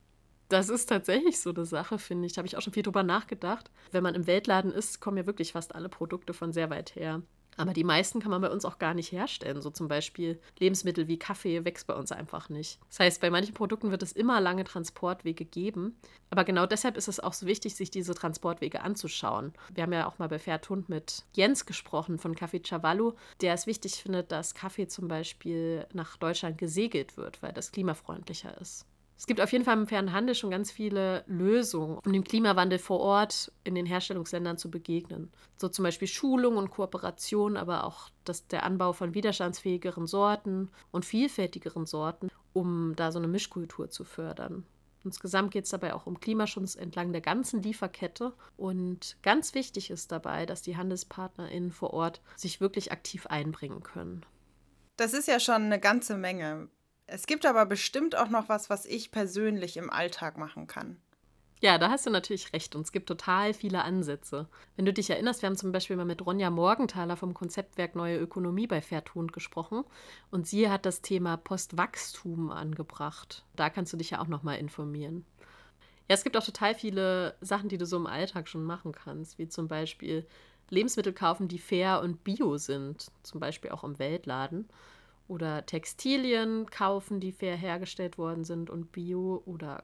Das 0.53 0.69
ist 0.69 0.85
tatsächlich 0.85 1.39
so 1.39 1.49
eine 1.49 1.65
Sache, 1.65 1.97
finde 1.97 2.27
ich. 2.27 2.33
Da 2.33 2.37
habe 2.37 2.47
ich 2.47 2.55
auch 2.55 2.61
schon 2.61 2.73
viel 2.73 2.83
drüber 2.83 3.01
nachgedacht. 3.01 3.71
Wenn 3.91 4.03
man 4.03 4.13
im 4.13 4.27
Weltladen 4.27 4.71
ist, 4.71 5.01
kommen 5.01 5.17
ja 5.17 5.25
wirklich 5.25 5.53
fast 5.53 5.73
alle 5.73 5.89
Produkte 5.89 6.31
von 6.35 6.53
sehr 6.53 6.69
weit 6.69 6.95
her. 6.95 7.23
Aber 7.57 7.73
die 7.73 7.83
meisten 7.83 8.19
kann 8.19 8.29
man 8.29 8.41
bei 8.41 8.51
uns 8.51 8.63
auch 8.63 8.77
gar 8.77 8.93
nicht 8.93 9.11
herstellen. 9.11 9.63
So 9.63 9.71
zum 9.71 9.87
Beispiel 9.87 10.39
Lebensmittel 10.59 11.07
wie 11.07 11.17
Kaffee 11.17 11.65
wächst 11.65 11.87
bei 11.87 11.95
uns 11.95 12.11
einfach 12.11 12.49
nicht. 12.49 12.79
Das 12.89 12.99
heißt, 12.99 13.21
bei 13.21 13.31
manchen 13.31 13.55
Produkten 13.55 13.89
wird 13.89 14.03
es 14.03 14.11
immer 14.11 14.39
lange 14.41 14.63
Transportwege 14.63 15.43
geben. 15.43 15.97
Aber 16.29 16.43
genau 16.43 16.67
deshalb 16.67 16.97
ist 16.97 17.07
es 17.07 17.19
auch 17.19 17.33
so 17.33 17.47
wichtig, 17.47 17.73
sich 17.73 17.89
diese 17.89 18.13
Transportwege 18.13 18.81
anzuschauen. 18.81 19.53
Wir 19.73 19.81
haben 19.81 19.93
ja 19.93 20.05
auch 20.05 20.19
mal 20.19 20.29
bei 20.29 20.37
Fairtund 20.37 20.87
mit 20.87 21.25
Jens 21.33 21.65
gesprochen 21.65 22.19
von 22.19 22.35
Kaffee 22.35 22.59
Cavallo, 22.59 23.15
der 23.41 23.55
es 23.55 23.65
wichtig 23.65 23.95
findet, 23.95 24.31
dass 24.31 24.53
Kaffee 24.53 24.87
zum 24.87 25.07
Beispiel 25.07 25.87
nach 25.93 26.15
Deutschland 26.17 26.59
gesegelt 26.59 27.17
wird, 27.17 27.41
weil 27.41 27.53
das 27.53 27.71
klimafreundlicher 27.71 28.55
ist. 28.61 28.85
Es 29.17 29.27
gibt 29.27 29.39
auf 29.39 29.51
jeden 29.51 29.63
Fall 29.63 29.77
im 29.77 29.87
fairen 29.87 30.11
Handel 30.11 30.35
schon 30.35 30.51
ganz 30.51 30.71
viele 30.71 31.23
Lösungen, 31.27 31.99
um 32.03 32.11
dem 32.11 32.23
Klimawandel 32.23 32.79
vor 32.79 32.99
Ort 32.99 33.51
in 33.63 33.75
den 33.75 33.85
Herstellungsländern 33.85 34.57
zu 34.57 34.69
begegnen. 34.69 35.31
So 35.55 35.69
zum 35.69 35.83
Beispiel 35.83 36.07
Schulung 36.07 36.57
und 36.57 36.71
Kooperation, 36.71 37.55
aber 37.55 37.85
auch 37.85 38.09
das, 38.25 38.47
der 38.47 38.63
Anbau 38.63 38.93
von 38.93 39.13
widerstandsfähigeren 39.13 40.07
Sorten 40.07 40.69
und 40.91 41.05
vielfältigeren 41.05 41.85
Sorten, 41.85 42.29
um 42.53 42.95
da 42.95 43.11
so 43.11 43.19
eine 43.19 43.27
Mischkultur 43.27 43.89
zu 43.89 44.03
fördern. 44.03 44.65
Insgesamt 45.03 45.51
geht 45.51 45.65
es 45.65 45.71
dabei 45.71 45.93
auch 45.93 46.05
um 46.05 46.19
Klimaschutz 46.19 46.75
entlang 46.75 47.11
der 47.11 47.21
ganzen 47.21 47.61
Lieferkette. 47.61 48.33
Und 48.55 49.17
ganz 49.21 49.53
wichtig 49.53 49.89
ist 49.89 50.11
dabei, 50.11 50.45
dass 50.45 50.61
die 50.61 50.77
HandelspartnerInnen 50.77 51.71
vor 51.71 51.93
Ort 51.93 52.21
sich 52.35 52.61
wirklich 52.61 52.91
aktiv 52.91 53.27
einbringen 53.27 53.83
können. 53.83 54.25
Das 54.95 55.13
ist 55.13 55.27
ja 55.27 55.39
schon 55.39 55.63
eine 55.63 55.79
ganze 55.79 56.15
Menge. 56.15 56.69
Es 57.05 57.27
gibt 57.27 57.45
aber 57.45 57.65
bestimmt 57.65 58.15
auch 58.15 58.29
noch 58.29 58.49
was, 58.49 58.69
was 58.69 58.85
ich 58.85 59.11
persönlich 59.11 59.77
im 59.77 59.89
Alltag 59.89 60.37
machen 60.37 60.67
kann. 60.67 60.97
Ja, 61.63 61.77
da 61.77 61.89
hast 61.89 62.05
du 62.05 62.09
natürlich 62.09 62.51
recht 62.51 62.75
und 62.75 62.81
es 62.81 62.91
gibt 62.91 63.07
total 63.07 63.53
viele 63.53 63.83
Ansätze. 63.83 64.49
Wenn 64.75 64.85
du 64.85 64.91
dich 64.91 65.09
erinnerst, 65.09 65.41
wir 65.41 65.47
haben 65.47 65.55
zum 65.55 65.71
Beispiel 65.71 65.95
mal 65.95 66.03
mit 66.03 66.25
Ronja 66.25 66.49
Morgenthaler 66.49 67.15
vom 67.15 67.33
Konzeptwerk 67.33 67.95
Neue 67.95 68.17
Ökonomie 68.17 68.67
bei 68.67 68.81
Fairtun 68.81 69.27
gesprochen 69.27 69.85
und 70.29 70.45
sie 70.45 70.69
hat 70.69 70.85
das 70.85 71.01
Thema 71.01 71.37
Postwachstum 71.37 72.51
angebracht. 72.51 73.45
Da 73.55 73.69
kannst 73.69 73.93
du 73.93 73.97
dich 73.97 74.09
ja 74.09 74.19
auch 74.19 74.27
nochmal 74.27 74.57
informieren. 74.57 75.25
Ja, 76.09 76.15
es 76.15 76.25
gibt 76.25 76.35
auch 76.35 76.43
total 76.43 76.75
viele 76.75 77.37
Sachen, 77.39 77.69
die 77.69 77.77
du 77.77 77.85
so 77.85 77.95
im 77.95 78.07
Alltag 78.07 78.49
schon 78.49 78.65
machen 78.65 78.91
kannst, 78.91 79.39
wie 79.39 79.47
zum 79.47 79.69
Beispiel 79.69 80.27
Lebensmittel 80.69 81.13
kaufen, 81.13 81.47
die 81.47 81.59
fair 81.59 82.01
und 82.01 82.25
bio 82.25 82.57
sind, 82.57 83.09
zum 83.23 83.39
Beispiel 83.39 83.71
auch 83.71 83.85
im 83.85 83.99
Weltladen 83.99 84.67
oder 85.27 85.65
Textilien 85.65 86.69
kaufen, 86.69 87.19
die 87.19 87.31
fair 87.31 87.55
hergestellt 87.55 88.17
worden 88.17 88.43
sind 88.43 88.69
und 88.69 88.91
bio 88.91 89.41
oder 89.45 89.83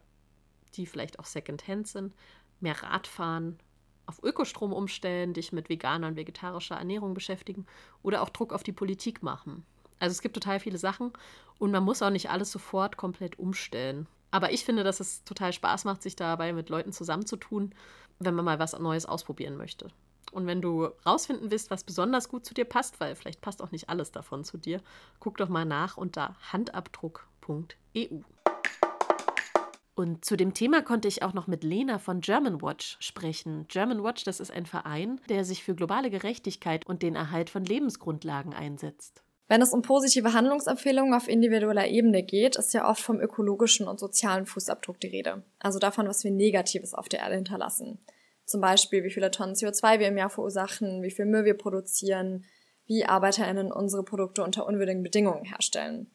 die 0.75 0.85
vielleicht 0.85 1.19
auch 1.19 1.25
Secondhand 1.25 1.87
sind, 1.87 2.13
mehr 2.59 2.81
Radfahren, 2.83 3.57
auf 4.05 4.21
Ökostrom 4.23 4.73
umstellen, 4.73 5.33
dich 5.33 5.51
mit 5.51 5.69
veganer 5.69 6.07
und 6.07 6.15
vegetarischer 6.15 6.75
Ernährung 6.75 7.13
beschäftigen 7.13 7.67
oder 8.01 8.23
auch 8.23 8.29
Druck 8.29 8.53
auf 8.53 8.63
die 8.63 8.71
Politik 8.71 9.21
machen. 9.21 9.63
Also 9.99 10.13
es 10.13 10.21
gibt 10.21 10.33
total 10.33 10.59
viele 10.59 10.77
Sachen 10.79 11.13
und 11.59 11.71
man 11.71 11.83
muss 11.83 12.01
auch 12.01 12.09
nicht 12.09 12.29
alles 12.29 12.51
sofort 12.51 12.97
komplett 12.97 13.37
umstellen. 13.37 14.07
Aber 14.31 14.51
ich 14.51 14.65
finde, 14.65 14.83
dass 14.83 14.99
es 14.99 15.23
total 15.23 15.53
Spaß 15.53 15.85
macht, 15.85 16.01
sich 16.01 16.15
dabei 16.15 16.53
mit 16.53 16.69
Leuten 16.69 16.91
zusammenzutun, 16.91 17.73
wenn 18.19 18.35
man 18.35 18.45
mal 18.45 18.59
was 18.59 18.77
Neues 18.77 19.05
ausprobieren 19.05 19.57
möchte. 19.57 19.89
Und 20.31 20.47
wenn 20.47 20.61
du 20.61 20.85
rausfinden 21.05 21.51
willst, 21.51 21.71
was 21.71 21.83
besonders 21.83 22.29
gut 22.29 22.45
zu 22.45 22.53
dir 22.53 22.65
passt, 22.65 22.99
weil 22.99 23.15
vielleicht 23.15 23.41
passt 23.41 23.61
auch 23.61 23.71
nicht 23.71 23.89
alles 23.89 24.11
davon 24.11 24.43
zu 24.43 24.57
dir, 24.57 24.81
guck 25.19 25.37
doch 25.37 25.49
mal 25.49 25.65
nach 25.65 25.97
unter 25.97 26.35
handabdruck.eu. 26.51 28.21
Und 29.99 30.23
zu 30.23 30.37
dem 30.37 30.53
Thema 30.53 30.81
konnte 30.81 31.09
ich 31.09 31.23
auch 31.23 31.33
noch 31.33 31.47
mit 31.47 31.61
Lena 31.65 31.99
von 31.99 32.21
German 32.21 32.61
Watch 32.61 32.95
sprechen. 33.01 33.65
German 33.67 34.01
Watch, 34.01 34.23
das 34.23 34.39
ist 34.39 34.49
ein 34.49 34.65
Verein, 34.65 35.19
der 35.27 35.43
sich 35.43 35.61
für 35.61 35.75
globale 35.75 36.09
Gerechtigkeit 36.09 36.87
und 36.87 37.01
den 37.01 37.17
Erhalt 37.17 37.49
von 37.49 37.65
Lebensgrundlagen 37.65 38.53
einsetzt. 38.53 39.23
Wenn 39.49 39.61
es 39.61 39.73
um 39.73 39.81
positive 39.81 40.31
Handlungsempfehlungen 40.31 41.13
auf 41.13 41.27
individueller 41.27 41.87
Ebene 41.87 42.23
geht, 42.23 42.55
ist 42.55 42.73
ja 42.73 42.87
oft 42.87 43.01
vom 43.01 43.19
ökologischen 43.19 43.87
und 43.89 43.99
sozialen 43.99 44.45
Fußabdruck 44.45 45.01
die 45.01 45.07
Rede. 45.07 45.43
Also 45.59 45.79
davon, 45.79 46.07
was 46.07 46.23
wir 46.23 46.31
Negatives 46.31 46.93
auf 46.93 47.09
der 47.09 47.19
Erde 47.19 47.35
hinterlassen. 47.35 47.99
Zum 48.49 48.61
Beispiel, 48.61 49.03
wie 49.03 49.11
viele 49.11 49.29
Tonnen 49.29 49.53
CO2 49.53 49.99
wir 49.99 50.07
im 50.07 50.17
Jahr 50.17 50.31
verursachen, 50.31 51.03
wie 51.03 51.11
viel 51.11 51.25
Müll 51.25 51.45
wir 51.45 51.53
produzieren, 51.53 52.45
wie 52.87 53.05
ArbeiterInnen 53.05 53.71
unsere 53.71 54.03
Produkte 54.03 54.43
unter 54.43 54.65
unwürdigen 54.65 55.03
Bedingungen 55.03 55.45
herstellen 55.45 56.09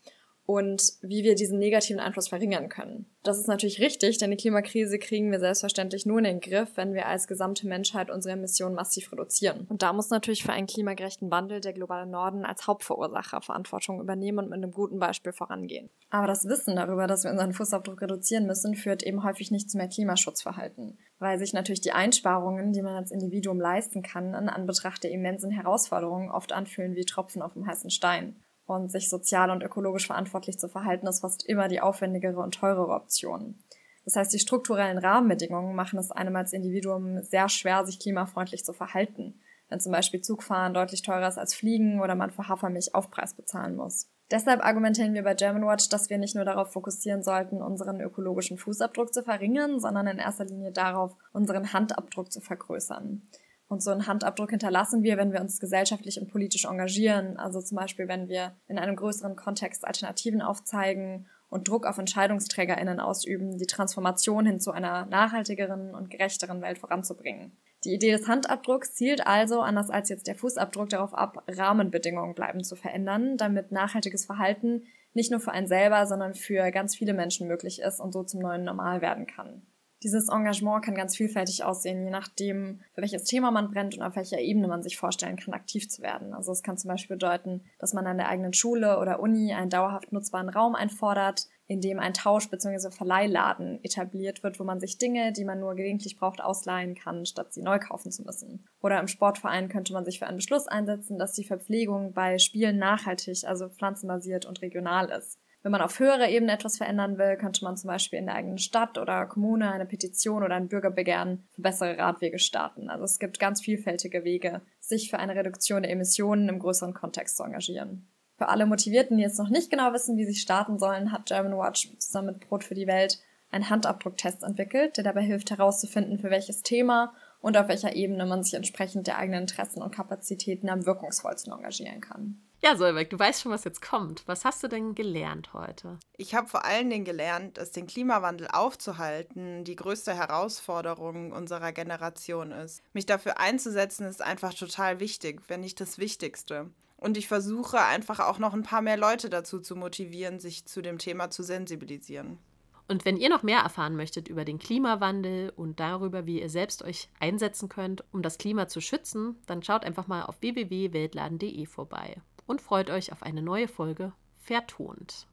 und 0.47 0.94
wie 1.01 1.23
wir 1.23 1.37
diesen 1.37 1.59
negativen 1.59 2.01
Einfluss 2.01 2.29
verringern 2.29 2.68
können. 2.68 3.07
Das 3.23 3.38
ist 3.38 3.49
natürlich 3.49 3.81
richtig, 3.81 4.18
denn 4.18 4.31
die 4.31 4.37
Klimakrise 4.37 4.99
kriegen 4.99 5.31
wir 5.31 5.40
selbstverständlich 5.40 6.05
nur 6.05 6.18
in 6.18 6.25
den 6.25 6.40
Griff, 6.40 6.77
wenn 6.77 6.92
wir 6.92 7.07
als 7.07 7.27
gesamte 7.27 7.66
Menschheit 7.66 8.11
unsere 8.11 8.35
Emissionen 8.35 8.75
massiv 8.75 9.11
reduzieren. 9.12 9.66
Und 9.70 9.83
da 9.83 9.94
muss 9.94 10.11
natürlich 10.11 10.42
für 10.42 10.53
einen 10.53 10.66
klimagerechten 10.66 11.31
Wandel 11.31 11.61
der 11.61 11.73
globale 11.73 12.07
Norden 12.07 12.44
als 12.44 12.66
Hauptverursacher 12.66 13.40
Verantwortung 13.40 14.01
übernehmen 14.01 14.40
und 14.40 14.51
mit 14.51 14.59
einem 14.59 14.73
guten 14.73 14.99
Beispiel 14.99 15.33
vorangehen. 15.33 15.88
Aber 16.11 16.27
das 16.27 16.44
Wissen 16.47 16.77
darüber, 16.77 17.07
dass 17.07 17.25
wir 17.25 17.31
unseren 17.31 17.55
Fußabdruck 17.55 18.03
reduzieren 18.03 18.47
müssen, 18.47 18.75
führt 18.75 19.03
eben 19.03 19.25
häufig 19.25 19.51
nicht 19.51 19.70
zu 19.70 19.79
mehr 19.79 19.88
Klimaschutzverhalten, 19.88 20.99
weil 21.24 21.38
sich 21.38 21.54
natürlich 21.54 21.80
die 21.80 21.92
Einsparungen, 21.92 22.74
die 22.74 22.82
man 22.82 22.96
als 22.96 23.10
Individuum 23.10 23.58
leisten 23.58 24.02
kann, 24.02 24.34
in 24.34 24.50
Anbetracht 24.50 25.02
der 25.02 25.10
immensen 25.10 25.50
Herausforderungen 25.50 26.30
oft 26.30 26.52
anfühlen 26.52 26.94
wie 26.94 27.06
Tropfen 27.06 27.40
auf 27.40 27.54
dem 27.54 27.66
heißen 27.66 27.88
Stein. 27.88 28.37
Und 28.66 28.92
sich 28.92 29.08
sozial 29.08 29.50
und 29.50 29.62
ökologisch 29.62 30.06
verantwortlich 30.06 30.58
zu 30.58 30.68
verhalten, 30.68 31.06
ist 31.06 31.20
fast 31.20 31.46
immer 31.46 31.68
die 31.68 31.80
aufwendigere 31.80 32.40
und 32.40 32.54
teurere 32.54 32.92
Option. 32.92 33.58
Das 34.04 34.16
heißt, 34.16 34.34
die 34.34 34.38
strukturellen 34.38 34.98
Rahmenbedingungen 34.98 35.74
machen 35.74 35.98
es 35.98 36.10
einem 36.10 36.37
als 36.37 36.52
Individuum 36.52 37.22
sehr 37.22 37.48
schwer, 37.48 37.87
sich 37.87 37.98
klimafreundlich 37.98 38.62
zu 38.62 38.74
verhalten, 38.74 39.40
wenn 39.70 39.80
zum 39.80 39.92
Beispiel 39.92 40.20
Zugfahren 40.20 40.74
deutlich 40.74 41.00
teurer 41.00 41.28
ist 41.28 41.38
als 41.38 41.54
Fliegen 41.54 42.02
oder 42.02 42.14
man 42.14 42.32
für 42.32 42.48
Hafermilch 42.48 42.94
Aufpreis 42.94 43.32
bezahlen 43.32 43.76
muss. 43.76 44.10
Deshalb 44.30 44.64
argumentieren 44.64 45.14
wir 45.14 45.22
bei 45.22 45.34
Germanwatch, 45.34 45.88
dass 45.90 46.08
wir 46.08 46.18
nicht 46.18 46.34
nur 46.34 46.44
darauf 46.44 46.72
fokussieren 46.72 47.22
sollten, 47.22 47.60
unseren 47.60 48.00
ökologischen 48.00 48.56
Fußabdruck 48.56 49.12
zu 49.12 49.22
verringern, 49.22 49.80
sondern 49.80 50.06
in 50.06 50.18
erster 50.18 50.46
Linie 50.46 50.72
darauf, 50.72 51.14
unseren 51.32 51.72
Handabdruck 51.72 52.32
zu 52.32 52.40
vergrößern. 52.40 53.22
Und 53.68 53.82
so 53.82 53.90
einen 53.90 54.06
Handabdruck 54.06 54.50
hinterlassen 54.50 55.02
wir, 55.02 55.16
wenn 55.16 55.32
wir 55.32 55.40
uns 55.40 55.60
gesellschaftlich 55.60 56.20
und 56.20 56.30
politisch 56.30 56.64
engagieren. 56.64 57.37
Also 57.38 57.60
zum 57.60 57.76
Beispiel, 57.76 58.08
wenn 58.08 58.28
wir 58.28 58.54
in 58.66 58.78
einem 58.78 58.96
größeren 58.96 59.37
Kontext 59.37 59.87
Alternativen 59.87 60.42
aufzeigen 60.42 61.26
und 61.48 61.68
Druck 61.68 61.87
auf 61.87 61.98
EntscheidungsträgerInnen 61.98 63.00
ausüben, 63.00 63.58
die 63.58 63.66
Transformation 63.66 64.46
hin 64.46 64.60
zu 64.60 64.70
einer 64.72 65.06
nachhaltigeren 65.06 65.94
und 65.94 66.10
gerechteren 66.10 66.60
Welt 66.62 66.78
voranzubringen. 66.78 67.56
Die 67.85 67.92
Idee 67.92 68.12
des 68.12 68.27
Handabdrucks 68.27 68.94
zielt 68.94 69.27
also, 69.27 69.61
anders 69.61 69.90
als 69.90 70.09
jetzt 70.09 70.27
der 70.27 70.37
Fußabdruck, 70.37 70.88
darauf 70.88 71.12
ab, 71.12 71.44
Rahmenbedingungen 71.49 72.35
bleiben 72.35 72.64
zu 72.64 72.77
verändern, 72.77 73.37
damit 73.37 73.73
nachhaltiges 73.73 74.25
Verhalten 74.25 74.85
nicht 75.12 75.31
nur 75.31 75.40
für 75.40 75.53
einen 75.53 75.66
selber, 75.66 76.07
sondern 76.07 76.35
für 76.35 76.70
ganz 76.70 76.97
viele 76.97 77.14
Menschen 77.14 77.47
möglich 77.47 77.81
ist 77.81 78.01
und 78.01 78.12
so 78.12 78.25
zum 78.25 78.40
neuen 78.40 78.64
Normal 78.64 79.01
werden 79.01 79.27
kann. 79.27 79.62
Dieses 80.03 80.29
Engagement 80.29 80.85
kann 80.85 80.94
ganz 80.94 81.16
vielfältig 81.16 81.64
aussehen, 81.64 82.05
je 82.05 82.11
nachdem, 82.11 82.81
für 82.94 83.01
welches 83.01 83.25
Thema 83.25 83.51
man 83.51 83.70
brennt 83.70 83.97
und 83.97 84.03
auf 84.03 84.16
welcher 84.16 84.38
Ebene 84.38 84.68
man 84.68 84.83
sich 84.83 84.99
vorstellen 84.99 85.37
kann, 85.37 85.55
aktiv 85.55 85.88
zu 85.88 86.03
werden. 86.03 86.35
Also 86.35 86.53
es 86.53 86.62
kann 86.62 86.77
zum 86.77 86.88
Beispiel 86.88 87.16
bedeuten, 87.16 87.62
dass 87.79 87.94
man 87.94 88.07
an 88.07 88.18
der 88.18 88.29
eigenen 88.29 88.53
Schule 88.53 88.99
oder 88.99 89.20
Uni 89.20 89.55
einen 89.55 89.70
dauerhaft 89.70 90.12
nutzbaren 90.12 90.51
Raum 90.51 90.75
einfordert, 90.75 91.47
in 91.66 91.81
dem 91.81 91.98
ein 91.98 92.12
Tausch- 92.12 92.50
bzw. 92.50 92.90
Verleihladen 92.90 93.83
etabliert 93.83 94.42
wird, 94.42 94.61
wo 94.61 94.64
man 94.64 94.81
sich 94.81 94.98
Dinge, 94.98 95.33
die 95.33 95.44
man 95.44 95.61
nur 95.61 95.74
gelegentlich 95.74 96.16
braucht, 96.16 96.42
ausleihen 96.42 96.94
kann, 96.94 97.24
statt 97.27 97.55
sie 97.55 97.62
neu 97.62 97.79
kaufen 97.79 98.12
zu 98.12 98.22
müssen. 98.22 98.66
Oder 98.83 99.00
im 99.00 99.09
Sportverein 99.09 99.68
könnte 99.68 99.92
man 99.92 100.05
sich 100.05 100.18
für 100.18 100.27
einen 100.27 100.37
Beschluss 100.37 100.66
einsetzen, 100.66 101.18
dass 101.18 101.33
die 101.33 101.44
Verpflegung 101.44 102.12
bei 102.12 102.38
Spielen 102.38 102.79
nachhaltig, 102.79 103.44
also 103.46 103.68
pflanzenbasiert 103.68 104.46
und 104.46 104.61
regional 104.62 105.11
ist. 105.11 105.38
Wenn 105.64 105.72
man 105.72 105.81
auf 105.81 105.98
höherer 105.98 106.29
Ebene 106.29 106.53
etwas 106.53 106.77
verändern 106.77 107.16
will, 107.16 107.38
könnte 107.38 107.64
man 107.64 107.79
zum 107.79 107.88
Beispiel 107.88 108.18
in 108.18 108.27
der 108.27 108.35
eigenen 108.35 108.59
Stadt 108.59 108.98
oder 108.98 109.24
Kommune 109.24 109.72
eine 109.72 109.87
Petition 109.87 110.42
oder 110.42 110.55
ein 110.57 110.68
Bürgerbegehren 110.68 111.48
für 111.53 111.62
bessere 111.62 111.96
Radwege 111.96 112.38
starten. 112.38 112.90
Also 112.90 113.05
es 113.05 113.18
gibt 113.18 113.40
ganz 113.40 113.62
vielfältige 113.62 114.24
Wege, 114.24 114.61
sich 114.81 115.09
für 115.09 115.18
eine 115.18 115.35
Reduktion 115.35 115.83
der 115.83 115.90
Emissionen 115.90 116.50
im 116.50 116.59
größeren 116.59 116.92
Kontext 116.92 117.38
zu 117.38 117.44
engagieren. 117.44 118.13
Für 118.37 118.49
alle 118.49 118.66
Motivierten, 118.66 119.16
die 119.16 119.23
jetzt 119.23 119.38
noch 119.38 119.49
nicht 119.49 119.70
genau 119.70 119.92
wissen, 119.92 120.16
wie 120.16 120.25
sie 120.25 120.35
starten 120.35 120.79
sollen, 120.79 121.12
hat 121.12 121.27
German 121.27 121.57
Watch 121.57 121.90
zusammen 121.99 122.29
mit 122.29 122.49
Brot 122.49 122.64
für 122.64 122.75
die 122.75 122.87
Welt 122.87 123.20
einen 123.51 123.70
Handabdrucktest 123.70 124.42
entwickelt, 124.42 124.97
der 124.97 125.05
dabei 125.05 125.23
hilft 125.23 125.51
herauszufinden, 125.51 126.18
für 126.18 126.31
welches 126.31 126.62
Thema 126.62 127.14
und 127.40 127.57
auf 127.57 127.68
welcher 127.68 127.94
Ebene 127.94 128.27
man 128.27 128.42
sich 128.42 128.55
entsprechend 128.55 129.07
der 129.07 129.18
eigenen 129.18 129.42
Interessen 129.42 129.83
und 129.83 129.94
Kapazitäten 129.94 130.68
am 130.68 130.87
wirkungsvollsten 130.87 131.53
engagieren 131.53 132.01
kann. 132.01 132.40
Ja, 132.64 132.77
Solveig, 132.77 133.11
du 133.11 133.18
weißt 133.18 133.42
schon, 133.42 133.53
was 133.53 133.64
jetzt 133.64 133.83
kommt. 133.83 134.23
Was 134.27 134.47
hast 134.47 134.62
du 134.62 134.68
denn 134.68 134.94
gelernt 134.94 135.53
heute? 135.53 135.99
Ich 136.16 136.35
habe 136.35 136.49
vor 136.49 136.64
allen 136.64 136.88
Dingen 136.88 137.05
gelernt, 137.05 137.59
dass 137.59 137.73
den 137.73 137.87
Klimawandel 137.87 138.49
aufzuhalten 138.49 139.64
die 139.64 139.77
größte 139.77 140.16
Herausforderung 140.16 141.33
unserer 141.33 141.73
Generation 141.73 142.53
ist. 142.53 142.83
Mich 142.94 143.05
dafür 143.05 143.38
einzusetzen 143.38 144.07
ist 144.07 144.23
einfach 144.23 144.55
total 144.55 144.99
wichtig, 144.99 145.42
wenn 145.49 145.61
nicht 145.61 145.79
das 145.79 145.99
Wichtigste. 145.99 146.70
Und 146.96 147.16
ich 147.16 147.28
versuche 147.28 147.80
einfach 147.80 148.20
auch 148.20 148.38
noch 148.38 148.54
ein 148.54 148.62
paar 148.62 148.83
mehr 148.83 148.96
Leute 148.96 149.28
dazu 149.28 149.61
zu 149.61 149.76
motivieren, 149.76 150.40
sich 150.40 150.66
zu 150.66 150.80
dem 150.80 150.98
Thema 150.98 151.30
zu 151.30 151.42
sensibilisieren. 151.42 152.38
Und 152.87 153.04
wenn 153.04 153.16
ihr 153.16 153.30
noch 153.30 153.42
mehr 153.42 153.61
erfahren 153.61 153.96
möchtet 153.96 154.28
über 154.28 154.44
den 154.44 154.59
Klimawandel 154.59 155.52
und 155.57 155.80
darüber, 155.80 156.26
wie 156.26 156.40
ihr 156.40 156.50
selbst 156.50 156.83
euch 156.83 157.09
einsetzen 157.18 157.68
könnt, 157.68 158.04
um 158.12 158.22
das 158.22 158.37
Klima 158.37 158.68
zu 158.68 158.80
schützen, 158.80 159.37
dann 159.46 159.62
schaut 159.62 159.85
einfach 159.85 160.07
mal 160.07 160.22
auf 160.24 160.40
www.weltladen.de 160.42 161.64
vorbei 161.66 162.20
und 162.46 162.61
freut 162.61 162.90
euch 162.90 163.11
auf 163.12 163.22
eine 163.22 163.42
neue 163.42 163.68
Folge 163.68 164.12
Vertont. 164.37 165.26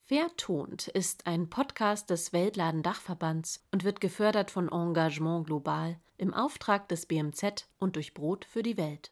Vertont 0.00 0.88
ist 0.88 1.26
ein 1.26 1.50
Podcast 1.50 2.10
des 2.10 2.32
Weltladen 2.32 2.82
Dachverbands 2.82 3.66
und 3.72 3.84
wird 3.84 4.00
gefördert 4.00 4.50
von 4.50 4.70
Engagement 4.70 5.46
Global 5.46 5.98
im 6.16 6.32
Auftrag 6.32 6.88
des 6.88 7.06
BMZ 7.06 7.68
und 7.78 7.96
durch 7.96 8.14
Brot 8.14 8.44
für 8.44 8.62
die 8.62 8.76
Welt. 8.76 9.10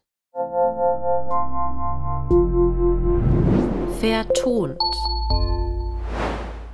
Vertont. 4.01 4.77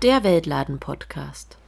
Der 0.02 0.24
Weltladen 0.24 0.80
Podcast. 0.80 1.60